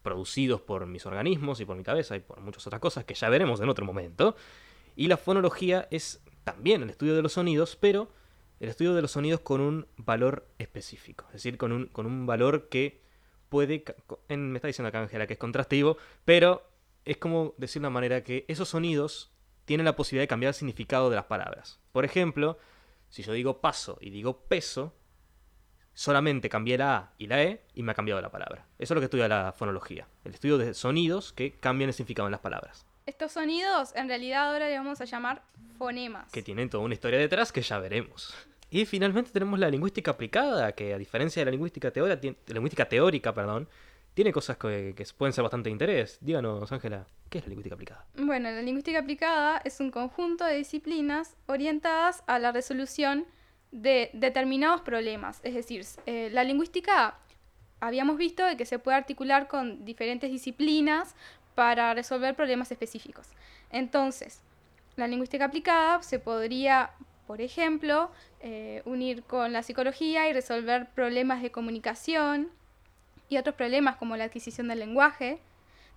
producidos 0.04 0.62
por 0.62 0.86
mis 0.86 1.06
organismos 1.06 1.60
y 1.60 1.66
por 1.66 1.76
mi 1.76 1.84
cabeza 1.84 2.16
y 2.16 2.20
por 2.20 2.40
muchas 2.40 2.66
otras 2.68 2.80
cosas 2.80 3.06
que 3.06 3.16
ya 3.16 3.28
veremos 3.30 3.60
en 3.60 3.70
otro 3.70 3.86
momento. 3.86 4.36
Y 4.96 5.08
la 5.08 5.18
fonología 5.18 5.88
es 5.90 6.24
también 6.44 6.84
el 6.84 6.92
estudio 6.92 7.16
de 7.16 7.24
los 7.24 7.34
sonidos, 7.34 7.76
pero 7.76 8.10
el 8.60 8.70
estudio 8.70 8.94
de 8.94 9.02
los 9.02 9.12
sonidos 9.12 9.42
con 9.42 9.62
un 9.62 9.88
valor 9.98 10.48
específico, 10.60 11.26
es 11.30 11.34
decir, 11.34 11.58
con 11.58 11.72
un, 11.72 11.88
con 11.88 12.06
un 12.06 12.26
valor 12.26 12.70
que 12.70 13.02
puede... 13.50 13.84
En, 14.30 14.52
me 14.52 14.58
está 14.60 14.68
diciendo 14.68 14.90
acá 14.90 15.02
Ángela 15.02 15.28
que 15.28 15.34
es 15.34 15.40
contrastivo, 15.40 15.98
pero 16.24 16.70
es 17.04 17.18
como 17.18 17.54
decir 17.58 17.82
de 17.82 17.88
una 17.88 17.94
manera 17.94 18.24
que 18.24 18.46
esos 18.48 18.70
sonidos 18.70 19.32
tienen 19.66 19.86
la 19.86 19.96
posibilidad 19.96 20.24
de 20.24 20.28
cambiar 20.28 20.50
el 20.50 20.54
significado 20.54 21.10
de 21.10 21.16
las 21.16 21.26
palabras. 21.26 21.80
Por 21.92 22.06
ejemplo, 22.06 22.58
si 23.16 23.24
yo 23.24 23.32
digo 23.32 23.62
paso 23.62 23.98
y 24.02 24.10
digo 24.10 24.42
peso, 24.42 24.94
solamente 25.94 26.50
cambié 26.50 26.78
la 26.78 26.98
A 26.98 27.14
y 27.18 27.28
la 27.28 27.42
E 27.44 27.62
y 27.74 27.82
me 27.82 27.94
ha 27.94 27.96
cambiado 27.96 28.20
la 28.20 28.30
palabra. 28.30 28.68
Eso 28.78 28.94
es 28.94 28.96
lo 28.96 29.00
que 29.00 29.06
estudia 29.06 29.30
la 29.30 29.54
fonología, 29.54 30.06
el 30.26 30.34
estudio 30.34 30.58
de 30.58 30.74
sonidos 30.74 31.32
que 31.32 31.54
cambian 31.54 31.88
el 31.88 31.94
significado 31.94 32.28
en 32.28 32.34
las 32.34 32.42
palabras. 32.42 32.86
Estos 33.06 33.32
sonidos 33.32 33.96
en 33.96 34.10
realidad 34.10 34.50
ahora 34.50 34.68
le 34.68 34.78
vamos 34.78 35.00
a 35.00 35.06
llamar 35.06 35.44
fonemas. 35.78 36.30
Que 36.34 36.42
tienen 36.42 36.70
toda 36.70 36.84
una 36.84 36.94
historia 36.94 37.18
detrás 37.18 37.54
que 37.54 37.62
ya 37.62 37.80
veremos. 37.80 38.36
Y 38.70 38.86
finalmente 38.86 39.32
tenemos 39.32 39.60
la 39.60 39.70
lingüística 39.70 40.12
aplicada, 40.12 40.74
que 40.74 40.94
a 40.94 40.98
diferencia 40.98 41.40
de 41.40 41.46
la 41.46 41.52
lingüística, 41.52 41.92
teórica, 41.92 42.20
la 42.48 42.54
lingüística 42.54 42.90
teórica, 42.90 43.34
perdón, 43.34 43.70
tiene 44.16 44.32
cosas 44.32 44.58
que, 44.58 44.96
pueden 45.18 45.34
ser 45.34 45.44
bastante 45.44 45.68
de 45.68 45.74
interés. 45.74 46.18
Díganos, 46.22 46.72
Ángela, 46.72 47.06
¿qué 47.30 47.40
es 47.40 47.44
la 47.44 47.50
lingüística 47.50 47.76
aplicada? 47.76 48.06
Bueno, 48.16 48.50
la 48.50 48.62
lingüística 48.62 48.98
aplicada 48.98 49.62
es 49.66 49.82
un 49.82 49.92
conjunto 49.92 50.46
de 50.46 50.56
disciplinas 50.56 51.36
orientadas 51.48 52.24
a 52.26 52.40
la 52.40 52.54
resolución 52.54 53.26
de 53.72 54.10
determinados 54.14 54.82
problemas. 54.82 55.42
Es 55.44 55.54
decir, 55.54 55.86
eh, 56.06 56.30
la 56.32 56.46
lingüística 56.46 57.20
habíamos 57.82 58.18
visto 58.18 58.44
que 58.58 58.66
se 58.66 58.80
puede 58.80 58.96
articular 58.96 59.50
con 59.50 59.84
diferentes 59.84 60.32
disciplinas 60.32 61.14
para 61.54 61.94
resolver 61.94 62.36
problemas 62.36 62.72
específicos. 62.72 63.28
Entonces, 63.70 64.40
la 64.96 65.08
lingüística 65.08 65.44
aplicada 65.44 66.02
se 66.04 66.20
podría, 66.20 66.92
por 67.28 67.42
ejemplo, 67.42 68.10
eh, 68.40 68.82
unir 68.86 69.24
con 69.24 69.52
la 69.52 69.62
psicología 69.62 70.30
y 70.30 70.34
resolver 70.34 70.88
problemas 70.96 71.42
de 71.42 71.52
comunicación, 71.52 72.50
y 73.30 73.38
otros 73.38 73.56
problemas 73.56 73.96
como 73.98 74.18
la 74.18 74.26
adquisición 74.26 74.68
del 74.68 74.80
lenguaje, 74.80 75.40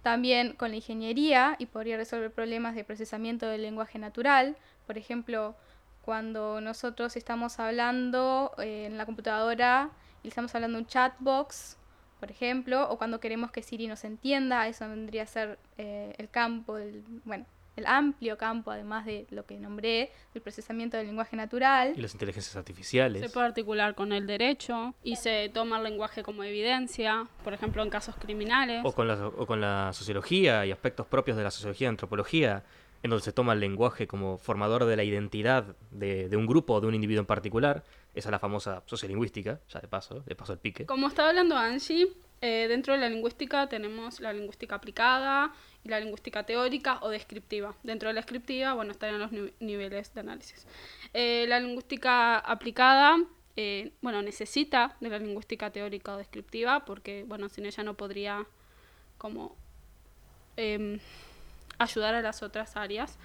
también 0.02 0.54
con 0.54 0.70
la 0.70 0.76
ingeniería 0.76 1.56
y 1.58 1.66
podría 1.66 1.96
resolver 1.96 2.30
problemas 2.32 2.74
de 2.74 2.84
procesamiento 2.84 3.46
del 3.46 3.62
lenguaje 3.62 3.98
natural, 3.98 4.56
por 4.86 4.96
ejemplo, 4.96 5.54
cuando 6.02 6.60
nosotros 6.60 7.16
estamos 7.16 7.58
hablando 7.58 8.52
eh, 8.58 8.86
en 8.86 8.96
la 8.96 9.04
computadora 9.04 9.90
y 10.22 10.28
estamos 10.28 10.54
hablando 10.54 10.78
un 10.78 10.86
chatbox, 10.86 11.76
por 12.18 12.30
ejemplo, 12.30 12.88
o 12.90 12.96
cuando 12.96 13.20
queremos 13.20 13.50
que 13.50 13.62
Siri 13.62 13.86
nos 13.86 14.04
entienda, 14.04 14.66
eso 14.66 14.88
vendría 14.88 15.24
a 15.24 15.26
ser 15.26 15.58
eh, 15.76 16.14
el 16.18 16.30
campo 16.30 16.76
del, 16.76 17.04
bueno, 17.24 17.44
el 17.78 17.86
amplio 17.86 18.36
campo, 18.36 18.70
además 18.70 19.06
de 19.06 19.26
lo 19.30 19.46
que 19.46 19.58
nombré, 19.58 20.10
del 20.34 20.42
procesamiento 20.42 20.96
del 20.96 21.06
lenguaje 21.06 21.36
natural. 21.36 21.94
Y 21.96 22.00
las 22.00 22.12
inteligencias 22.12 22.56
artificiales. 22.56 23.22
Se 23.22 23.30
puede 23.30 23.46
articular 23.46 23.94
con 23.94 24.12
el 24.12 24.26
derecho 24.26 24.94
y 25.02 25.16
se 25.16 25.48
toma 25.48 25.78
el 25.78 25.84
lenguaje 25.84 26.22
como 26.22 26.44
evidencia, 26.44 27.26
por 27.44 27.54
ejemplo, 27.54 27.82
en 27.82 27.90
casos 27.90 28.16
criminales. 28.16 28.82
O 28.84 28.92
con 28.92 29.08
la, 29.08 29.26
o 29.26 29.46
con 29.46 29.60
la 29.60 29.92
sociología 29.92 30.66
y 30.66 30.72
aspectos 30.72 31.06
propios 31.06 31.36
de 31.36 31.44
la 31.44 31.50
sociología 31.50 31.86
y 31.86 31.88
antropología, 31.88 32.64
en 33.02 33.10
donde 33.10 33.24
se 33.24 33.32
toma 33.32 33.52
el 33.52 33.60
lenguaje 33.60 34.08
como 34.08 34.38
formador 34.38 34.84
de 34.84 34.96
la 34.96 35.04
identidad 35.04 35.76
de, 35.92 36.28
de 36.28 36.36
un 36.36 36.46
grupo 36.46 36.74
o 36.74 36.80
de 36.80 36.88
un 36.88 36.94
individuo 36.94 37.20
en 37.20 37.26
particular. 37.26 37.84
Esa 38.14 38.28
es 38.28 38.32
la 38.32 38.40
famosa 38.40 38.82
sociolingüística, 38.86 39.60
ya 39.68 39.80
de 39.80 39.86
paso, 39.86 40.20
de 40.26 40.34
paso 40.34 40.52
el 40.52 40.58
pique. 40.58 40.86
Como 40.86 41.06
estaba 41.06 41.28
hablando 41.28 41.56
Angie, 41.56 42.08
eh, 42.40 42.66
dentro 42.68 42.94
de 42.94 43.00
la 43.00 43.08
lingüística 43.08 43.68
tenemos 43.68 44.20
la 44.20 44.32
lingüística 44.32 44.76
aplicada, 44.76 45.52
y 45.84 45.88
la 45.88 46.00
lingüística 46.00 46.44
teórica 46.44 46.98
o 47.02 47.08
descriptiva. 47.08 47.74
Dentro 47.82 48.08
de 48.08 48.14
la 48.14 48.20
descriptiva, 48.20 48.74
bueno, 48.74 48.92
estarían 48.92 49.20
los 49.20 49.30
niveles 49.60 50.14
de 50.14 50.20
análisis. 50.20 50.66
Eh, 51.14 51.46
la 51.48 51.60
lingüística 51.60 52.38
aplicada, 52.38 53.16
eh, 53.56 53.92
bueno, 54.02 54.22
necesita 54.22 54.96
de 55.00 55.08
la 55.08 55.18
lingüística 55.18 55.70
teórica 55.70 56.14
o 56.14 56.16
descriptiva 56.16 56.84
porque, 56.84 57.24
bueno, 57.26 57.48
sin 57.48 57.66
ella 57.66 57.82
no 57.82 57.94
podría 57.94 58.46
como 59.18 59.56
em, 60.56 61.00
ayudar 61.78 62.14
a 62.14 62.22
las 62.22 62.42
otras 62.42 62.76
áreas. 62.76 63.18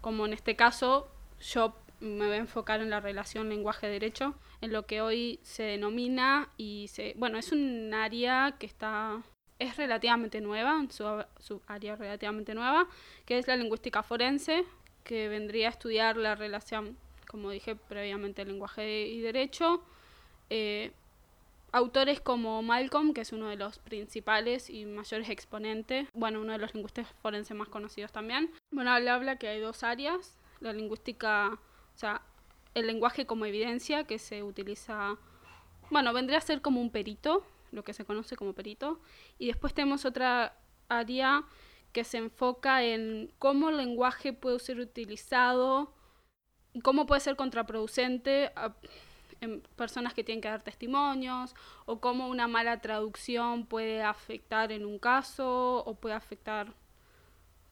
Como 0.00 0.26
en 0.26 0.32
este 0.32 0.56
caso, 0.56 1.08
yo 1.40 1.74
me 2.00 2.26
voy 2.26 2.36
a 2.36 2.38
enfocar 2.38 2.80
en 2.80 2.90
la 2.90 3.00
relación 3.00 3.48
lenguaje-derecho, 3.48 4.34
en 4.60 4.72
lo 4.72 4.86
que 4.86 5.02
hoy 5.02 5.38
se 5.42 5.64
denomina 5.64 6.48
y 6.56 6.88
se, 6.88 7.14
bueno, 7.16 7.38
es 7.38 7.52
un 7.52 7.92
área 7.94 8.56
que 8.58 8.66
está 8.66 9.22
es 9.60 9.76
relativamente 9.76 10.40
nueva, 10.40 10.84
su, 10.88 11.04
su 11.38 11.60
área 11.68 11.94
relativamente 11.94 12.54
nueva, 12.54 12.88
que 13.26 13.38
es 13.38 13.46
la 13.46 13.56
lingüística 13.56 14.02
forense, 14.02 14.64
que 15.04 15.28
vendría 15.28 15.68
a 15.68 15.70
estudiar 15.70 16.16
la 16.16 16.34
relación, 16.34 16.96
como 17.28 17.50
dije 17.50 17.76
previamente, 17.76 18.44
lenguaje 18.44 19.06
y 19.06 19.20
derecho. 19.20 19.82
Eh, 20.48 20.92
autores 21.72 22.20
como 22.20 22.62
Malcolm, 22.62 23.12
que 23.12 23.20
es 23.20 23.32
uno 23.32 23.48
de 23.48 23.56
los 23.56 23.78
principales 23.78 24.70
y 24.70 24.86
mayores 24.86 25.28
exponentes, 25.28 26.08
bueno, 26.14 26.40
uno 26.40 26.52
de 26.52 26.58
los 26.58 26.74
lingüistas 26.74 27.06
forenses 27.22 27.56
más 27.56 27.68
conocidos 27.68 28.12
también. 28.12 28.50
Bueno, 28.70 28.96
él 28.96 29.06
habla 29.08 29.36
que 29.36 29.48
hay 29.48 29.60
dos 29.60 29.84
áreas, 29.84 30.38
la 30.60 30.72
lingüística, 30.72 31.50
o 31.94 31.98
sea, 31.98 32.22
el 32.74 32.86
lenguaje 32.86 33.26
como 33.26 33.44
evidencia, 33.44 34.04
que 34.04 34.18
se 34.18 34.42
utiliza, 34.42 35.16
bueno, 35.90 36.12
vendría 36.12 36.38
a 36.38 36.42
ser 36.42 36.62
como 36.62 36.80
un 36.80 36.90
perito, 36.90 37.44
lo 37.70 37.84
que 37.84 37.92
se 37.92 38.04
conoce 38.04 38.36
como 38.36 38.54
perito. 38.54 39.00
Y 39.38 39.46
después 39.46 39.74
tenemos 39.74 40.04
otra 40.04 40.56
área 40.88 41.44
que 41.92 42.04
se 42.04 42.18
enfoca 42.18 42.84
en 42.84 43.32
cómo 43.38 43.70
el 43.70 43.76
lenguaje 43.76 44.32
puede 44.32 44.58
ser 44.58 44.78
utilizado 44.80 45.94
cómo 46.82 47.06
puede 47.06 47.20
ser 47.20 47.36
contraproducente 47.36 48.52
en 49.40 49.62
personas 49.76 50.14
que 50.14 50.22
tienen 50.22 50.40
que 50.40 50.48
dar 50.48 50.62
testimonios 50.62 51.54
o 51.86 52.00
cómo 52.00 52.28
una 52.28 52.46
mala 52.46 52.80
traducción 52.80 53.66
puede 53.66 54.02
afectar 54.02 54.70
en 54.70 54.84
un 54.84 54.98
caso 54.98 55.78
o 55.84 55.94
puede 55.94 56.14
afectar 56.14 56.74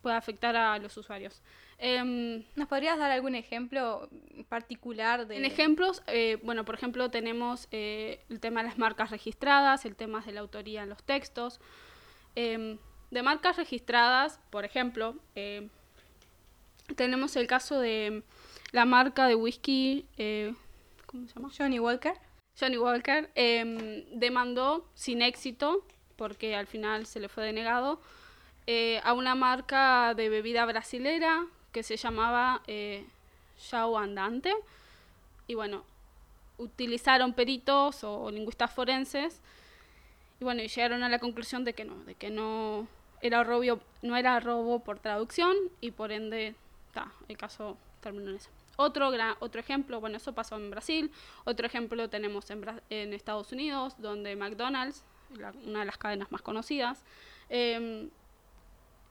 puede 0.02 0.16
afectar 0.16 0.54
a 0.54 0.78
los 0.78 0.96
usuarios. 0.96 1.42
Em, 1.80 2.42
¿Nos 2.56 2.66
podrías 2.66 2.98
dar 2.98 3.12
algún 3.12 3.36
ejemplo 3.36 4.08
particular 4.48 5.28
de...? 5.28 5.36
En 5.36 5.44
ejemplos, 5.44 6.02
eh, 6.08 6.38
bueno, 6.42 6.64
por 6.64 6.74
ejemplo, 6.74 7.08
tenemos 7.08 7.68
eh, 7.70 8.24
el 8.28 8.40
tema 8.40 8.62
de 8.62 8.68
las 8.68 8.78
marcas 8.78 9.10
registradas, 9.10 9.84
el 9.84 9.94
tema 9.94 10.20
de 10.22 10.32
la 10.32 10.40
autoría 10.40 10.82
en 10.82 10.88
los 10.88 11.04
textos. 11.04 11.60
Em, 12.34 12.78
de 13.12 13.22
marcas 13.22 13.56
registradas, 13.56 14.40
por 14.50 14.64
ejemplo, 14.64 15.14
em, 15.36 15.68
tenemos 16.96 17.36
el 17.36 17.46
caso 17.46 17.78
de 17.78 18.24
la 18.72 18.84
marca 18.84 19.28
de 19.28 19.36
whisky, 19.36 20.08
eh, 20.16 20.54
¿cómo 21.06 21.28
se 21.28 21.34
llama? 21.34 21.50
Johnny 21.56 21.78
Walker. 21.78 22.14
Johnny 22.58 22.76
Walker 22.76 23.30
demandó 24.14 24.90
sin 24.94 25.22
éxito, 25.22 25.86
porque 26.16 26.56
al 26.56 26.66
final 26.66 27.06
se 27.06 27.20
le 27.20 27.28
fue 27.28 27.44
denegado, 27.44 28.00
a 29.04 29.12
una 29.12 29.36
marca 29.36 30.12
de 30.14 30.28
bebida 30.28 30.66
brasilera 30.66 31.46
que 31.72 31.82
se 31.82 31.96
llamaba 31.96 32.62
eh, 32.66 33.04
Andante. 33.72 34.54
Y 35.46 35.54
bueno, 35.54 35.84
utilizaron 36.58 37.32
peritos 37.32 38.04
o 38.04 38.30
lingüistas 38.30 38.70
forenses. 38.72 39.40
Y 40.40 40.44
bueno, 40.44 40.62
llegaron 40.62 41.02
a 41.02 41.08
la 41.08 41.18
conclusión 41.18 41.64
de 41.64 41.72
que 41.72 41.84
no, 41.84 41.96
de 42.04 42.14
que 42.14 42.30
no 42.30 42.86
era 43.20 43.42
robo, 43.42 43.80
no 44.02 44.16
era 44.16 44.38
robo 44.40 44.80
por 44.80 44.98
traducción 44.98 45.56
y 45.80 45.90
por 45.90 46.12
ende, 46.12 46.54
el 47.28 47.36
caso 47.36 47.76
terminó 48.00 48.30
en 48.30 48.36
eso. 48.36 48.50
Otro, 48.76 49.10
gran, 49.10 49.34
otro 49.40 49.60
ejemplo, 49.60 50.00
bueno, 50.00 50.18
eso 50.18 50.32
pasó 50.34 50.56
en 50.56 50.70
Brasil. 50.70 51.10
Otro 51.44 51.66
ejemplo 51.66 52.08
tenemos 52.08 52.48
en, 52.50 52.64
en 52.90 53.12
Estados 53.12 53.50
Unidos, 53.50 53.94
donde 53.98 54.36
McDonald's, 54.36 55.02
una 55.66 55.80
de 55.80 55.84
las 55.84 55.98
cadenas 55.98 56.30
más 56.30 56.42
conocidas, 56.42 57.02
em, 57.48 58.08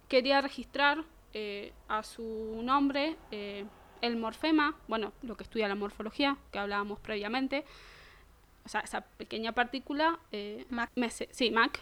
quería 0.08 0.40
registrar 0.40 1.04
eh, 1.34 1.74
a 1.88 2.04
su 2.04 2.62
nombre 2.64 3.16
eh, 3.32 3.66
el 4.02 4.16
morfema, 4.18 4.76
bueno, 4.88 5.14
lo 5.22 5.36
que 5.36 5.44
estudia 5.44 5.68
la 5.68 5.76
morfología, 5.76 6.38
que 6.52 6.60
hablábamos 6.60 7.00
previamente, 7.00 7.66
o 8.66 8.70
sea, 8.70 8.82
esa 8.82 9.02
pequeña 9.02 9.54
partícula, 9.54 10.20
eh, 10.32 10.66
Mac. 10.70 10.92
sí, 11.32 11.52
Mac, 11.52 11.80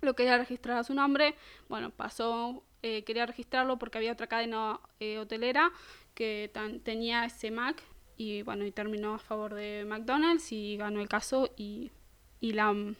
lo 0.00 0.14
quería 0.14 0.38
registrar 0.38 0.78
a 0.78 0.84
su 0.84 0.94
nombre, 0.94 1.36
bueno, 1.68 1.90
pasó, 1.90 2.62
quería 2.82 3.26
registrarlo 3.26 3.78
porque 3.78 3.98
había 3.98 4.12
otra 4.12 4.26
cadena 4.26 4.80
hotelera 5.20 5.70
que 6.14 6.50
tenía 6.82 7.26
ese 7.26 7.50
Mac 7.50 7.82
y 8.16 8.42
bueno, 8.42 8.66
y 8.66 8.70
terminó 8.70 9.14
a 9.14 9.18
favor 9.18 9.54
de 9.54 9.86
McDonald's 9.86 10.52
y 10.52 10.76
ganó 10.76 11.00
el 11.00 11.08
caso 11.08 11.50
y, 11.56 11.90
y 12.38 12.52
la 12.52 12.70
mm, 12.72 12.94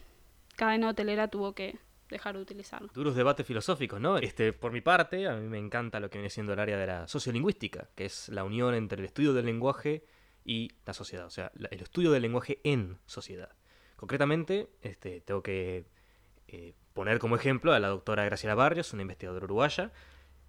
cadena 0.57 0.89
hotelera 0.89 1.29
tuvo 1.29 1.53
que 1.55 1.79
dejar 2.11 2.37
de 2.37 2.43
utilizarlo. 2.43 2.89
Duros 2.93 3.15
debates 3.15 3.47
filosóficos, 3.47 4.01
¿no? 4.01 4.19
Este, 4.19 4.53
por 4.53 4.73
mi 4.73 4.81
parte, 4.81 5.27
a 5.27 5.37
mí 5.37 5.49
me 5.49 5.59
encanta 5.59 6.01
lo 6.01 6.11
que 6.11 6.19
viene 6.19 6.31
siendo 6.31 6.53
el 6.53 6.59
área 6.59 6.77
de 6.77 6.87
la 6.87 7.09
sociolingüística, 7.09 7.89
que 7.95 8.07
es 8.07 8.29
la 8.29 8.45
unión 8.45 8.75
entre 8.75 8.99
el 8.99 9.07
estudio 9.07 9.33
del 9.33 9.47
lenguaje 9.47 10.05
y 10.45 10.71
la 10.85 10.95
sociedad, 10.95 11.27
o 11.27 11.31
sea, 11.31 11.53
el 11.55 11.81
estudio 11.81 12.11
del 12.11 12.23
lenguaje 12.23 12.61
en 12.65 12.99
sociedad. 13.07 13.51
Concretamente, 13.97 14.71
este, 14.83 15.21
tengo 15.21 15.43
que 15.43 15.85
eh, 16.49 16.75
poner 16.95 17.19
como 17.19 17.37
ejemplo 17.37 17.73
a 17.73 17.79
la 17.79 17.89
doctora 17.89 18.25
Graciela 18.25 18.55
Barrios, 18.55 18.93
una 18.93 19.03
investigadora 19.03 19.45
uruguaya, 19.45 19.93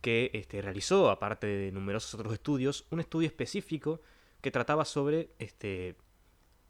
que 0.01 0.31
este, 0.33 0.61
realizó, 0.61 1.11
aparte 1.11 1.47
de 1.47 1.71
numerosos 1.71 2.13
otros 2.13 2.33
estudios, 2.33 2.87
un 2.89 2.99
estudio 2.99 3.27
específico 3.27 4.01
que 4.41 4.51
trataba 4.51 4.85
sobre 4.85 5.31
este, 5.37 5.95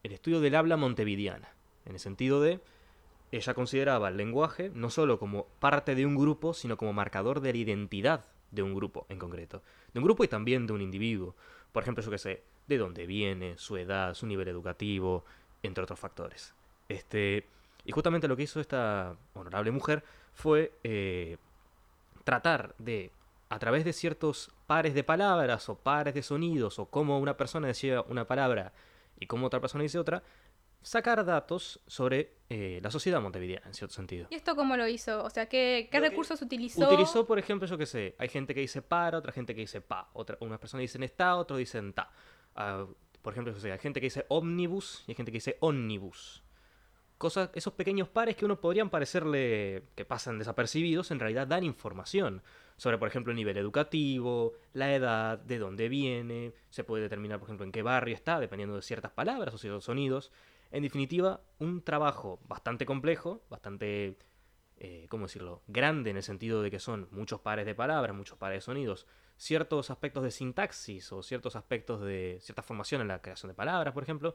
el 0.03 0.11
estudio 0.11 0.41
del 0.41 0.55
habla 0.55 0.75
montevideana, 0.75 1.53
en 1.85 1.93
el 1.93 1.99
sentido 1.99 2.41
de 2.41 2.59
ella 3.31 3.53
consideraba 3.53 4.09
el 4.09 4.17
lenguaje 4.17 4.71
no 4.73 4.89
solo 4.89 5.19
como 5.19 5.47
parte 5.59 5.95
de 5.95 6.05
un 6.05 6.15
grupo, 6.15 6.53
sino 6.53 6.77
como 6.77 6.93
marcador 6.93 7.39
de 7.39 7.53
la 7.53 7.59
identidad 7.59 8.25
de 8.51 8.63
un 8.63 8.75
grupo 8.75 9.05
en 9.09 9.19
concreto. 9.19 9.63
De 9.93 9.99
un 9.99 10.05
grupo 10.05 10.23
y 10.23 10.27
también 10.27 10.67
de 10.67 10.73
un 10.73 10.81
individuo. 10.81 11.35
Por 11.71 11.83
ejemplo, 11.83 12.03
yo 12.03 12.11
que 12.11 12.17
sé, 12.17 12.43
de 12.67 12.77
dónde 12.77 13.05
viene, 13.05 13.57
su 13.57 13.77
edad, 13.77 14.13
su 14.13 14.27
nivel 14.27 14.47
educativo, 14.47 15.23
entre 15.63 15.83
otros 15.83 15.99
factores. 15.99 16.53
Este, 16.89 17.45
y 17.85 17.91
justamente 17.91 18.27
lo 18.27 18.35
que 18.35 18.43
hizo 18.43 18.59
esta 18.59 19.15
honorable 19.33 19.71
mujer 19.71 20.03
fue 20.33 20.73
eh, 20.83 21.37
tratar 22.23 22.75
de 22.77 23.11
a 23.49 23.59
través 23.59 23.83
de 23.83 23.91
ciertos 23.91 24.49
pares 24.65 24.93
de 24.93 25.03
palabras 25.03 25.67
o 25.67 25.75
pares 25.75 26.13
de 26.13 26.23
sonidos 26.23 26.79
o 26.79 26.85
cómo 26.85 27.19
una 27.19 27.35
persona 27.35 27.67
decía 27.67 28.01
una 28.07 28.25
palabra 28.25 28.71
y 29.19 29.27
cómo 29.27 29.47
otra 29.47 29.59
persona 29.59 29.83
dice 29.83 29.99
otra, 29.99 30.23
sacar 30.81 31.23
datos 31.25 31.79
sobre 31.87 32.37
eh, 32.49 32.79
la 32.81 32.91
sociedad 32.91 33.21
montevideana, 33.21 33.67
en 33.67 33.73
cierto 33.73 33.93
sentido. 33.93 34.27
¿Y 34.29 34.35
esto 34.35 34.55
cómo 34.55 34.75
lo 34.77 34.87
hizo? 34.87 35.23
O 35.23 35.29
sea, 35.29 35.47
¿qué, 35.47 35.87
qué 35.91 35.99
recursos 35.99 36.41
utilizó? 36.41 36.85
Utilizó, 36.85 37.25
por 37.25 37.39
ejemplo, 37.39 37.67
yo 37.67 37.77
qué 37.77 37.85
sé, 37.85 38.15
hay 38.17 38.29
gente 38.29 38.53
que 38.53 38.61
dice 38.61 38.81
para, 38.81 39.17
otra 39.17 39.31
gente 39.31 39.55
que 39.55 39.61
dice 39.61 39.81
pa, 39.81 40.09
otra, 40.13 40.37
unas 40.41 40.59
personas 40.59 40.81
dicen 40.81 41.03
está, 41.03 41.35
otros 41.35 41.59
dicen 41.59 41.93
ta. 41.93 42.11
Ah, 42.55 42.85
por 43.21 43.33
ejemplo, 43.33 43.53
yo 43.53 43.59
sé, 43.59 43.71
hay 43.71 43.79
gente 43.79 43.99
que 43.99 44.07
dice 44.07 44.25
omnibus 44.29 45.03
y 45.07 45.11
hay 45.11 45.15
gente 45.15 45.31
que 45.31 45.37
dice 45.37 45.57
omnibus. 45.59 46.43
Cosas, 47.17 47.51
esos 47.53 47.73
pequeños 47.73 48.09
pares 48.09 48.35
que 48.35 48.45
uno 48.45 48.59
podrían 48.59 48.89
parecerle 48.89 49.83
que 49.95 50.05
pasan 50.05 50.39
desapercibidos, 50.39 51.11
en 51.11 51.19
realidad 51.19 51.45
dan 51.45 51.63
información 51.63 52.41
sobre, 52.77 52.97
por 52.97 53.07
ejemplo, 53.07 53.31
el 53.31 53.35
nivel 53.35 53.57
educativo, 53.57 54.53
la 54.73 54.95
edad, 54.95 55.37
de 55.37 55.59
dónde 55.59 55.87
viene, 55.87 56.51
se 56.71 56.83
puede 56.83 57.03
determinar, 57.03 57.37
por 57.37 57.47
ejemplo, 57.47 57.63
en 57.63 57.71
qué 57.71 57.83
barrio 57.83 58.15
está, 58.15 58.39
dependiendo 58.39 58.75
de 58.75 58.81
ciertas 58.81 59.11
palabras 59.11 59.53
o 59.53 59.59
ciertos 59.59 59.83
sonidos. 59.83 60.31
En 60.71 60.83
definitiva, 60.83 61.41
un 61.59 61.83
trabajo 61.83 62.39
bastante 62.47 62.85
complejo, 62.85 63.43
bastante, 63.49 64.17
eh, 64.77 65.05
¿cómo 65.09 65.25
decirlo?, 65.25 65.61
grande 65.67 66.09
en 66.09 66.17
el 66.17 66.23
sentido 66.23 66.61
de 66.61 66.71
que 66.71 66.79
son 66.79 67.09
muchos 67.11 67.41
pares 67.41 67.65
de 67.65 67.75
palabras, 67.75 68.15
muchos 68.15 68.37
pares 68.37 68.57
de 68.57 68.61
sonidos, 68.61 69.05
ciertos 69.37 69.89
aspectos 69.89 70.23
de 70.23 70.31
sintaxis 70.31 71.11
o 71.11 71.23
ciertos 71.23 71.55
aspectos 71.55 72.01
de 72.01 72.37
cierta 72.41 72.61
formación 72.61 73.01
en 73.01 73.09
la 73.09 73.21
creación 73.21 73.49
de 73.49 73.55
palabras, 73.55 73.93
por 73.93 74.03
ejemplo, 74.03 74.33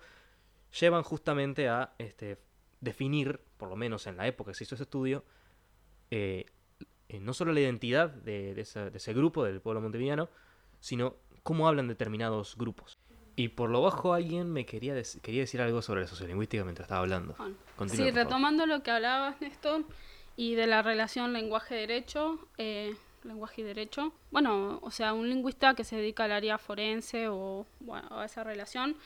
llevan 0.79 1.03
justamente 1.03 1.69
a 1.69 1.95
este, 1.99 2.39
definir, 2.81 3.41
por 3.57 3.69
lo 3.69 3.77
menos 3.77 4.07
en 4.07 4.17
la 4.17 4.27
época 4.27 4.51
que 4.51 4.57
se 4.57 4.65
hizo 4.65 4.75
ese 4.75 4.85
estudio, 4.85 5.25
eh, 6.11 6.45
eh, 7.09 7.21
no 7.21 7.33
solo 7.33 7.53
la 7.53 7.61
identidad 7.61 8.11
de, 8.11 8.61
ese, 8.61 8.91
de 8.91 8.99
ese 8.99 9.15
grupo, 9.15 9.45
del 9.45 9.61
pueblo 9.61 9.81
montevideano, 9.81 10.29
sino 10.81 11.17
cómo 11.43 11.69
hablan 11.69 11.89
determinados 11.89 12.57
grupos. 12.57 12.96
Y 13.37 13.49
por 13.49 13.69
lo 13.71 13.83
bajo 13.83 14.15
alguien 14.15 14.51
me 14.51 14.65
quería, 14.65 14.95
dec- 14.95 15.21
quería 15.21 15.43
decir 15.43 15.61
algo 15.61 15.83
sobre 15.83 16.01
la 16.01 16.07
sociolingüística 16.07 16.65
mientras 16.65 16.87
estaba 16.87 17.03
hablando. 17.03 17.35
Continúa, 17.77 18.07
sí, 18.07 18.13
favor. 18.13 18.15
retomando 18.15 18.67
lo 18.67 18.83
que 18.83 18.91
hablabas, 18.91 19.39
Néstor, 19.43 19.85
y 20.37 20.55
de 20.55 20.67
la 20.67 20.81
relación 20.83 21.33
lenguaje-derecho, 21.35 22.39
eh, 22.57 22.97
lenguaje 23.25 23.61
y 23.61 23.65
derecho. 23.65 24.13
Bueno, 24.31 24.79
o 24.83 24.91
sea, 24.91 25.13
un 25.13 25.29
lingüista 25.29 25.75
que 25.75 25.85
se 25.85 25.97
dedica 25.97 26.25
al 26.25 26.33
área 26.33 26.57
forense 26.59 27.29
o 27.29 27.67
bueno, 27.81 28.09
a 28.19 28.25
esa 28.25 28.43
relación, 28.43 28.97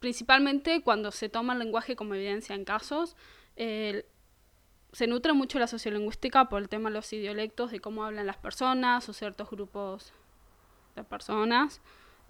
principalmente 0.00 0.82
cuando 0.82 1.10
se 1.10 1.28
toma 1.28 1.52
el 1.54 1.58
lenguaje 1.60 1.96
como 1.96 2.14
evidencia 2.14 2.54
en 2.54 2.64
casos, 2.64 3.16
eh, 3.56 4.04
se 4.92 5.06
nutre 5.06 5.32
mucho 5.32 5.58
la 5.58 5.66
sociolingüística 5.66 6.48
por 6.48 6.60
el 6.60 6.68
tema 6.68 6.90
de 6.90 6.94
los 6.96 7.12
idiolectos, 7.12 7.70
de 7.70 7.80
cómo 7.80 8.04
hablan 8.04 8.26
las 8.26 8.36
personas 8.36 9.08
o 9.08 9.12
ciertos 9.12 9.48
grupos 9.50 10.12
de 10.96 11.04
personas. 11.04 11.80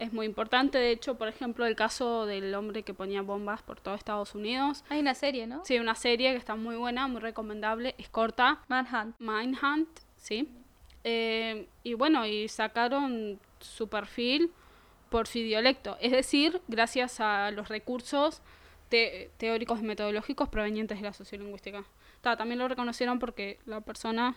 Es 0.00 0.12
muy 0.14 0.24
importante, 0.26 0.78
de 0.78 0.90
hecho, 0.92 1.16
por 1.18 1.28
ejemplo, 1.28 1.66
el 1.66 1.76
caso 1.76 2.24
del 2.24 2.54
hombre 2.54 2.82
que 2.82 2.94
ponía 2.94 3.20
bombas 3.20 3.60
por 3.62 3.78
todo 3.80 3.94
Estados 3.94 4.34
Unidos. 4.34 4.82
Hay 4.88 4.98
una 5.00 5.14
serie, 5.14 5.46
¿no? 5.46 5.62
Sí, 5.64 5.78
una 5.78 5.94
serie 5.94 6.30
que 6.32 6.38
está 6.38 6.56
muy 6.56 6.74
buena, 6.76 7.06
muy 7.06 7.20
recomendable, 7.20 7.94
es 7.98 8.08
corta, 8.08 8.60
Manhunt. 8.68 9.14
Mindhunt, 9.20 9.88
sí. 10.16 10.48
Eh, 11.04 11.68
y 11.82 11.94
bueno, 11.94 12.26
y 12.26 12.48
sacaron 12.48 13.38
su 13.60 13.88
perfil 13.88 14.50
por 15.10 15.26
su 15.26 15.38
dialecto, 15.40 15.98
es 16.00 16.12
decir, 16.12 16.62
gracias 16.68 17.20
a 17.20 17.50
los 17.50 17.68
recursos 17.68 18.40
te- 18.88 19.30
teóricos 19.36 19.80
y 19.80 19.82
metodológicos 19.82 20.48
provenientes 20.48 20.98
de 20.98 21.04
la 21.04 21.12
sociolingüística. 21.12 21.84
Ta, 22.22 22.36
también 22.36 22.58
lo 22.58 22.68
reconocieron 22.68 23.18
porque 23.18 23.58
la 23.66 23.80
persona 23.82 24.34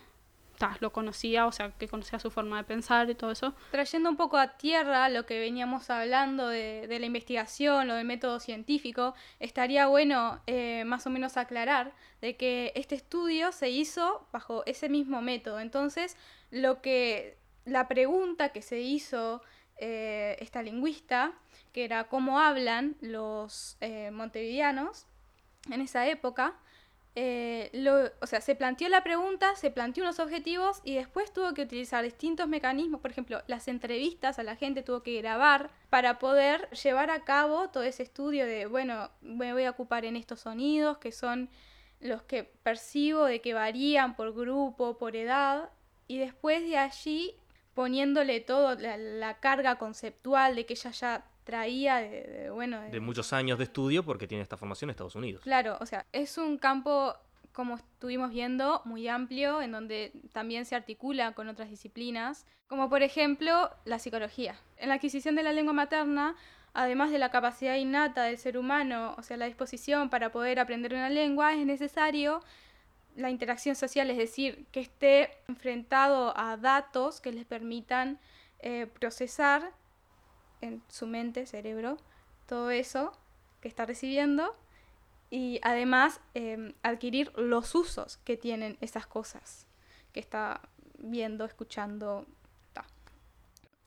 lo 0.80 0.92
conocía, 0.92 1.46
o 1.46 1.52
sea, 1.52 1.70
que 1.70 1.88
conocía 1.88 2.18
su 2.18 2.30
forma 2.30 2.58
de 2.58 2.64
pensar 2.64 3.08
y 3.10 3.14
todo 3.14 3.30
eso. 3.30 3.54
Trayendo 3.70 4.08
un 4.10 4.16
poco 4.16 4.36
a 4.36 4.56
tierra 4.56 5.08
lo 5.08 5.26
que 5.26 5.38
veníamos 5.38 5.90
hablando 5.90 6.48
de, 6.48 6.86
de 6.86 6.98
la 6.98 7.06
investigación, 7.06 7.88
lo 7.88 7.94
del 7.94 8.06
método 8.06 8.40
científico, 8.40 9.14
estaría 9.40 9.86
bueno 9.86 10.40
eh, 10.46 10.84
más 10.84 11.06
o 11.06 11.10
menos 11.10 11.36
aclarar 11.36 11.92
de 12.20 12.36
que 12.36 12.72
este 12.74 12.94
estudio 12.94 13.52
se 13.52 13.70
hizo 13.70 14.26
bajo 14.32 14.62
ese 14.66 14.88
mismo 14.88 15.20
método. 15.20 15.60
Entonces, 15.60 16.16
lo 16.50 16.80
que 16.80 17.36
la 17.64 17.88
pregunta 17.88 18.50
que 18.50 18.62
se 18.62 18.80
hizo 18.80 19.42
eh, 19.76 20.36
esta 20.40 20.62
lingüista, 20.62 21.32
que 21.72 21.84
era 21.84 22.04
cómo 22.04 22.38
hablan 22.40 22.96
los 23.00 23.76
eh, 23.80 24.10
montevideanos 24.10 25.06
en 25.70 25.80
esa 25.80 26.06
época, 26.06 26.54
eh, 27.16 27.70
lo- 27.72 28.10
o 28.20 28.26
sea, 28.26 28.40
se 28.40 28.54
planteó 28.56 28.88
la 28.88 29.04
pregunta, 29.04 29.54
se 29.56 29.70
planteó 29.70 30.02
unos 30.02 30.18
objetivos 30.18 30.80
y 30.84 30.94
después 30.96 31.32
tuvo 31.32 31.54
que 31.54 31.62
utilizar 31.62 32.02
distintos 32.02 32.48
mecanismos, 32.48 33.00
por 33.00 33.10
ejemplo, 33.12 33.40
las 33.46 33.68
entrevistas 33.68 34.38
a 34.38 34.42
la 34.42 34.56
gente 34.56 34.82
tuvo 34.82 35.02
que 35.02 35.20
grabar 35.20 35.70
para 35.90 36.18
poder 36.18 36.68
llevar 36.70 37.10
a 37.10 37.24
cabo 37.24 37.68
todo 37.70 37.84
ese 37.84 38.02
estudio 38.02 38.46
de, 38.46 38.66
bueno, 38.66 39.10
me 39.20 39.52
voy 39.52 39.64
a 39.64 39.70
ocupar 39.70 40.04
en 40.04 40.16
estos 40.16 40.40
sonidos 40.40 40.98
que 40.98 41.12
son 41.12 41.48
los 42.00 42.22
que 42.22 42.44
percibo 42.62 43.24
de 43.26 43.40
que 43.40 43.54
varían 43.54 44.16
por 44.16 44.34
grupo, 44.34 44.98
por 44.98 45.14
edad, 45.16 45.70
y 46.08 46.18
después 46.18 46.62
de 46.62 46.76
allí 46.78 47.36
poniéndole 47.74 48.40
todo 48.40 48.74
la, 48.74 48.96
la 48.96 49.40
carga 49.40 49.76
conceptual 49.78 50.54
de 50.56 50.66
que 50.66 50.74
ella 50.74 50.90
ya 50.90 51.24
traía 51.44 51.96
de, 51.96 52.22
de, 52.22 52.50
bueno, 52.50 52.80
De 52.80 53.00
muchos 53.00 53.32
años 53.32 53.58
de 53.58 53.64
estudio 53.64 54.02
porque 54.02 54.26
tiene 54.26 54.42
esta 54.42 54.56
formación 54.56 54.88
en 54.88 54.92
Estados 54.92 55.14
Unidos. 55.14 55.42
Claro, 55.42 55.76
o 55.80 55.86
sea, 55.86 56.06
es 56.12 56.38
un 56.38 56.58
campo, 56.58 57.14
como 57.52 57.76
estuvimos 57.76 58.30
viendo, 58.30 58.80
muy 58.84 59.06
amplio, 59.08 59.62
en 59.62 59.70
donde 59.72 60.12
también 60.32 60.64
se 60.64 60.74
articula 60.74 61.32
con 61.32 61.48
otras 61.48 61.70
disciplinas, 61.70 62.46
como 62.66 62.88
por 62.88 63.02
ejemplo 63.02 63.70
la 63.84 63.98
psicología. 63.98 64.56
En 64.78 64.88
la 64.88 64.96
adquisición 64.96 65.34
de 65.36 65.42
la 65.42 65.52
lengua 65.52 65.74
materna, 65.74 66.34
además 66.72 67.10
de 67.10 67.18
la 67.18 67.30
capacidad 67.30 67.76
innata 67.76 68.24
del 68.24 68.38
ser 68.38 68.58
humano, 68.58 69.14
o 69.16 69.22
sea, 69.22 69.36
la 69.36 69.46
disposición 69.46 70.10
para 70.10 70.32
poder 70.32 70.58
aprender 70.58 70.94
una 70.94 71.10
lengua, 71.10 71.54
es 71.54 71.64
necesario 71.64 72.40
la 73.16 73.30
interacción 73.30 73.76
social, 73.76 74.10
es 74.10 74.16
decir, 74.16 74.66
que 74.72 74.80
esté 74.80 75.30
enfrentado 75.46 76.36
a 76.36 76.56
datos 76.56 77.20
que 77.20 77.30
les 77.30 77.44
permitan 77.44 78.18
eh, 78.58 78.88
procesar 78.98 79.72
en 80.64 80.82
su 80.88 81.06
mente, 81.06 81.46
cerebro, 81.46 81.96
todo 82.46 82.70
eso 82.70 83.12
que 83.60 83.68
está 83.68 83.86
recibiendo 83.86 84.54
y 85.30 85.58
además 85.62 86.20
eh, 86.34 86.74
adquirir 86.82 87.32
los 87.36 87.74
usos 87.74 88.18
que 88.18 88.36
tienen 88.36 88.76
esas 88.80 89.06
cosas 89.06 89.66
que 90.12 90.20
está 90.20 90.60
viendo, 90.98 91.44
escuchando. 91.44 92.26
ta. 92.72 92.84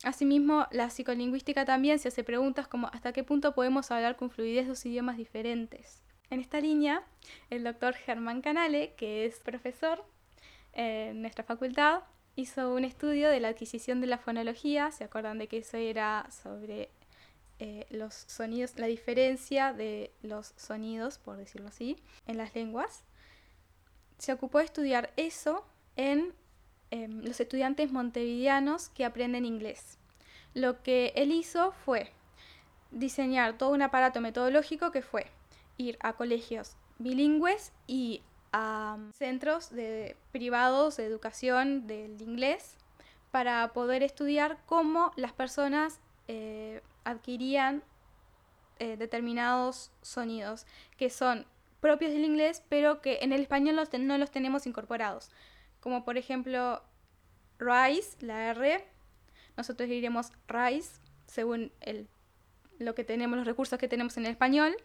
Asimismo, 0.04 0.68
la 0.72 0.90
psicolingüística 0.90 1.66
también 1.66 2.00
se 2.00 2.10
hace 2.10 2.24
preguntas 2.24 2.68
como 2.68 2.88
hasta 2.88 3.14
qué 3.14 3.24
punto 3.24 3.54
podemos 3.54 3.92
hablar 3.92 4.18
con 4.18 4.30
fluidez 4.30 4.68
dos 4.68 4.86
idiomas 4.86 5.18
diferentes. 5.18 6.02
En 6.30 6.42
esta 6.42 6.60
línea, 6.60 7.04
el 7.50 7.64
doctor 7.64 7.94
Germán 7.94 8.42
Canale, 8.42 8.94
que 8.98 9.26
es 9.26 9.40
profesor 9.40 10.04
en 10.74 11.22
nuestra 11.22 11.44
facultad, 11.44 12.02
hizo 12.38 12.74
un 12.74 12.86
estudio 12.86 13.30
de 13.30 13.40
la 13.40 13.50
adquisición 13.50 14.00
de 14.00 14.08
la 14.08 14.20
fonología. 14.20 14.92
¿Se 14.92 15.04
acuerdan 15.04 15.40
de 15.40 15.48
que 15.48 15.58
eso 15.58 15.76
era 15.76 16.30
sobre 16.32 16.90
eh, 17.60 17.88
los 17.90 18.14
sonidos, 18.14 18.78
la 18.78 18.86
diferencia 18.86 19.74
de 19.74 20.12
los 20.22 20.54
sonidos, 20.56 21.18
por 21.18 21.36
decirlo 21.36 21.68
así, 21.68 21.98
en 22.28 22.38
las 22.38 22.54
lenguas? 22.56 23.04
Se 24.20 24.32
ocupó 24.32 24.60
de 24.60 24.66
estudiar 24.66 25.12
eso 25.18 25.66
en 25.96 26.34
eh, 26.92 27.08
los 27.10 27.40
estudiantes 27.40 27.92
montevideanos 27.92 28.90
que 28.90 29.04
aprenden 29.04 29.44
inglés. 29.44 29.98
Lo 30.54 30.84
que 30.84 31.14
él 31.16 31.32
hizo 31.32 31.72
fue 31.72 32.12
diseñar 32.92 33.58
todo 33.58 33.72
un 33.72 33.82
aparato 33.82 34.22
metodológico 34.22 34.92
que 34.92 35.02
fue 35.02 35.26
ir 35.78 35.98
a 36.02 36.14
colegios 36.14 36.76
bilingües 37.00 37.74
y 37.88 38.22
a 38.60 38.98
centros 39.14 39.70
de, 39.70 40.18
privados 40.32 40.98
de 40.98 41.06
educación 41.06 41.86
del 41.86 42.20
inglés 42.24 42.76
para 43.30 43.72
poder 43.72 44.02
estudiar 44.02 44.58
cómo 44.66 45.12
las 45.16 45.32
personas 45.32 46.00
eh, 46.28 46.82
adquirían 47.04 47.84
eh, 48.80 48.98
determinados 48.98 49.92
sonidos 50.02 50.66
que 50.98 51.12
son 51.12 51.46
propios 51.82 52.12
del 52.12 52.26
inglés 52.26 52.64
pero 52.68 53.00
que 53.00 53.20
en 53.22 53.32
el 53.32 53.42
español 53.42 53.76
los 53.76 53.94
no 53.94 54.18
los 54.18 54.32
tenemos 54.32 54.66
incorporados. 54.66 55.30
Como 55.80 56.04
por 56.04 56.18
ejemplo 56.18 56.82
rise 57.60 58.18
la 58.22 58.50
r 58.50 58.84
nosotros 59.56 59.88
diremos 59.88 60.32
rise 60.48 61.00
según 61.28 61.72
el, 61.82 62.08
lo 62.80 62.96
que 62.96 63.04
tenemos 63.04 63.38
los 63.38 63.46
recursos 63.46 63.78
que 63.78 63.88
tenemos 63.88 64.18
en 64.18 64.26
el 64.26 64.32
español. 64.32 64.76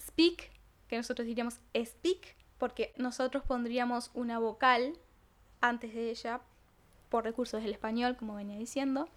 Speak, 0.00 0.50
que 0.88 0.96
nosotros 0.96 1.28
diríamos 1.28 1.60
speak, 1.76 2.41
porque 2.62 2.92
nosotros 2.96 3.42
pondríamos 3.42 4.12
una 4.14 4.38
vocal 4.38 4.96
antes 5.60 5.92
de 5.94 6.10
ella 6.10 6.40
por 7.08 7.24
recursos 7.24 7.60
del 7.60 7.72
español, 7.72 8.16
como 8.16 8.36
venía 8.36 8.56
diciendo. 8.56 9.08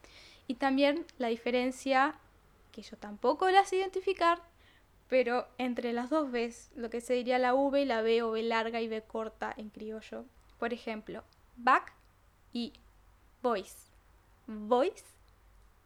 Y 0.48 0.56
también 0.56 1.06
la 1.20 1.28
diferencia, 1.28 2.16
que 2.72 2.82
yo 2.82 2.98
tampoco 2.98 3.48
la 3.52 3.64
sé 3.64 3.76
identificar, 3.76 4.42
pero 5.10 5.48
entre 5.60 5.94
las 5.94 6.10
dos 6.10 6.32
Bs, 6.32 6.72
lo 6.76 6.90
que 6.90 7.02
se 7.02 7.14
diría 7.14 7.38
la 7.38 7.54
V 7.54 7.84
y 7.84 7.86
la 7.86 8.02
B 8.02 8.24
o 8.24 8.32
B 8.32 8.42
larga 8.42 8.82
y 8.82 8.88
B 8.88 9.04
corta 9.04 9.54
en 9.56 9.70
criollo. 9.70 10.26
Por 10.58 10.74
ejemplo, 10.74 11.24
back 11.56 11.94
y 12.52 12.74
voice. 13.44 13.92
Voice, 14.48 15.06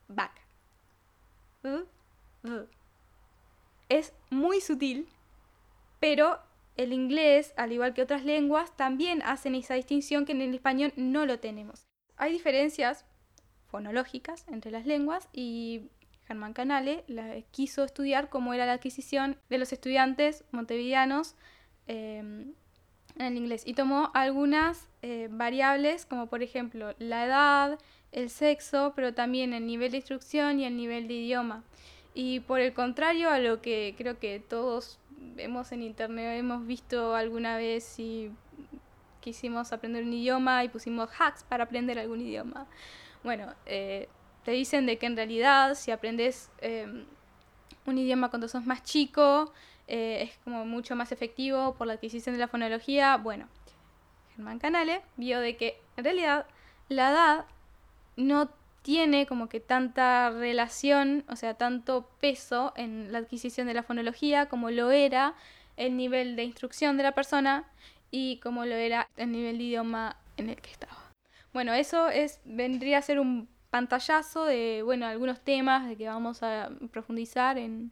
back. 0.07 0.31
V, 1.63 1.83
v. 2.43 2.67
Es 3.89 4.13
muy 4.29 4.61
sutil, 4.61 5.09
pero 5.99 6.39
el 6.79 6.93
inglés, 6.93 7.53
al 7.57 7.73
igual 7.73 7.93
que 7.93 8.01
otras 8.01 8.23
lenguas, 8.23 8.75
también 8.77 9.21
hacen 9.23 9.53
esa 9.53 9.73
distinción 9.73 10.25
que 10.25 10.31
en 10.31 10.41
el 10.41 10.53
español 10.53 10.93
no 10.95 11.25
lo 11.25 11.37
tenemos. 11.37 11.85
Hay 12.15 12.31
diferencias 12.31 13.03
fonológicas 13.67 14.45
entre 14.47 14.71
las 14.71 14.85
lenguas 14.85 15.27
y 15.33 15.89
Germán 16.25 16.53
Canale 16.53 17.03
quiso 17.51 17.83
estudiar 17.83 18.29
cómo 18.29 18.53
era 18.53 18.65
la 18.65 18.73
adquisición 18.73 19.37
de 19.49 19.57
los 19.57 19.73
estudiantes 19.73 20.45
montevideanos 20.51 21.35
eh, 21.87 22.19
en 22.19 22.55
el 23.17 23.35
inglés 23.35 23.63
y 23.65 23.73
tomó 23.73 24.09
algunas 24.13 24.87
eh, 25.01 25.27
variables 25.29 26.05
como 26.05 26.27
por 26.27 26.43
ejemplo 26.43 26.95
la 26.97 27.25
edad, 27.25 27.79
el 28.13 28.29
sexo, 28.29 28.93
pero 28.95 29.13
también 29.13 29.51
el 29.51 29.67
nivel 29.67 29.91
de 29.91 29.97
instrucción 29.97 30.61
y 30.61 30.65
el 30.65 30.77
nivel 30.77 31.09
de 31.09 31.15
idioma. 31.15 31.63
Y 32.13 32.39
por 32.39 32.61
el 32.61 32.71
contrario 32.71 33.29
a 33.29 33.39
lo 33.39 33.61
que 33.61 33.95
creo 33.97 34.17
que 34.17 34.39
todos 34.39 34.97
vemos 35.35 35.71
en 35.71 35.83
internet, 35.83 36.39
hemos 36.39 36.65
visto 36.65 37.15
alguna 37.15 37.57
vez 37.57 37.83
si 37.83 38.31
quisimos 39.21 39.71
aprender 39.71 40.03
un 40.03 40.13
idioma 40.13 40.63
y 40.63 40.69
pusimos 40.69 41.09
hacks 41.17 41.43
para 41.43 41.65
aprender 41.65 41.99
algún 41.99 42.21
idioma. 42.21 42.67
Bueno, 43.23 43.53
eh, 43.65 44.07
te 44.43 44.51
dicen 44.51 44.85
de 44.85 44.97
que 44.97 45.05
en 45.05 45.15
realidad 45.15 45.75
si 45.75 45.91
aprendes 45.91 46.49
em, 46.59 47.05
un 47.85 47.97
idioma 47.97 48.29
cuando 48.29 48.47
sos 48.47 48.65
más 48.65 48.83
chico, 48.83 49.51
eh, 49.87 50.23
es 50.23 50.37
como 50.43 50.65
mucho 50.65 50.95
más 50.95 51.11
efectivo 51.11 51.75
por 51.75 51.87
la 51.87 51.93
adquisición 51.93 52.35
de 52.35 52.39
la 52.39 52.47
fonología. 52.47 53.17
Bueno, 53.17 53.47
Germán 54.35 54.59
Canale 54.59 55.01
vio 55.17 55.39
de 55.39 55.57
que 55.57 55.81
en 55.97 56.03
realidad 56.03 56.45
la 56.87 57.11
edad 57.11 57.45
no 58.15 58.49
tiene 58.81 59.25
como 59.25 59.49
que 59.49 59.59
tanta 59.59 60.29
relación, 60.29 61.23
o 61.27 61.35
sea, 61.35 61.55
tanto 61.55 62.09
peso 62.19 62.73
en 62.75 63.11
la 63.11 63.19
adquisición 63.19 63.67
de 63.67 63.73
la 63.73 63.83
fonología 63.83 64.47
como 64.47 64.71
lo 64.71 64.91
era 64.91 65.35
el 65.77 65.95
nivel 65.97 66.35
de 66.35 66.43
instrucción 66.43 66.97
de 66.97 67.03
la 67.03 67.13
persona 67.13 67.65
y 68.11 68.39
como 68.39 68.65
lo 68.65 68.75
era 68.75 69.07
el 69.17 69.31
nivel 69.31 69.57
de 69.57 69.63
idioma 69.63 70.17
en 70.37 70.49
el 70.49 70.61
que 70.61 70.71
estaba. 70.71 70.97
Bueno, 71.53 71.73
eso 71.73 72.09
es 72.09 72.39
vendría 72.45 72.99
a 72.99 73.01
ser 73.01 73.19
un 73.19 73.49
pantallazo 73.69 74.45
de, 74.45 74.81
bueno, 74.83 75.05
algunos 75.05 75.41
temas 75.41 75.87
de 75.87 75.95
que 75.95 76.07
vamos 76.07 76.41
a 76.43 76.69
profundizar 76.91 77.57
en, 77.57 77.91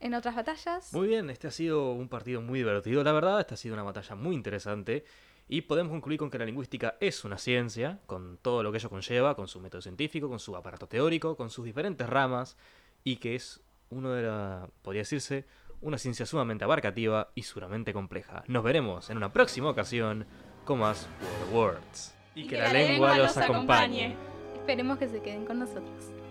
en 0.00 0.14
otras 0.14 0.34
batallas. 0.34 0.92
Muy 0.92 1.08
bien, 1.08 1.30
este 1.30 1.48
ha 1.48 1.50
sido 1.50 1.92
un 1.92 2.08
partido 2.08 2.40
muy 2.40 2.58
divertido, 2.60 3.04
la 3.04 3.12
verdad, 3.12 3.40
esta 3.40 3.54
ha 3.54 3.58
sido 3.58 3.74
una 3.74 3.82
batalla 3.82 4.14
muy 4.14 4.34
interesante. 4.34 5.04
Y 5.48 5.62
podemos 5.62 5.90
concluir 5.90 6.18
con 6.18 6.30
que 6.30 6.38
la 6.38 6.46
lingüística 6.46 6.96
es 7.00 7.24
una 7.24 7.36
ciencia, 7.36 8.00
con 8.06 8.38
todo 8.38 8.62
lo 8.62 8.72
que 8.72 8.78
ello 8.78 8.88
conlleva, 8.88 9.34
con 9.34 9.48
su 9.48 9.60
método 9.60 9.82
científico, 9.82 10.28
con 10.28 10.38
su 10.38 10.56
aparato 10.56 10.86
teórico, 10.86 11.36
con 11.36 11.50
sus 11.50 11.64
diferentes 11.64 12.08
ramas, 12.08 12.56
y 13.04 13.16
que 13.16 13.34
es 13.34 13.60
uno 13.90 14.12
de 14.12 14.22
la, 14.22 14.68
podría 14.82 15.02
decirse, 15.02 15.44
una 15.82 15.98
ciencia 15.98 16.24
sumamente 16.24 16.64
abarcativa 16.64 17.32
y 17.34 17.42
sumamente 17.42 17.92
compleja. 17.92 18.44
Nos 18.46 18.62
veremos 18.62 19.10
en 19.10 19.16
una 19.16 19.32
próxima 19.32 19.68
ocasión 19.68 20.26
con 20.64 20.78
más 20.78 21.08
Word 21.52 21.74
Words. 21.74 22.14
Y, 22.34 22.46
que, 22.46 22.56
la, 22.56 22.72
lengua, 22.72 23.18
los 23.18 23.36
acompañe. 23.36 24.16
Esperemos 24.54 24.96
que 24.98 25.08
se 25.08 25.20
queden 25.20 25.44
con 25.44 25.58
nosotros. 25.58 26.21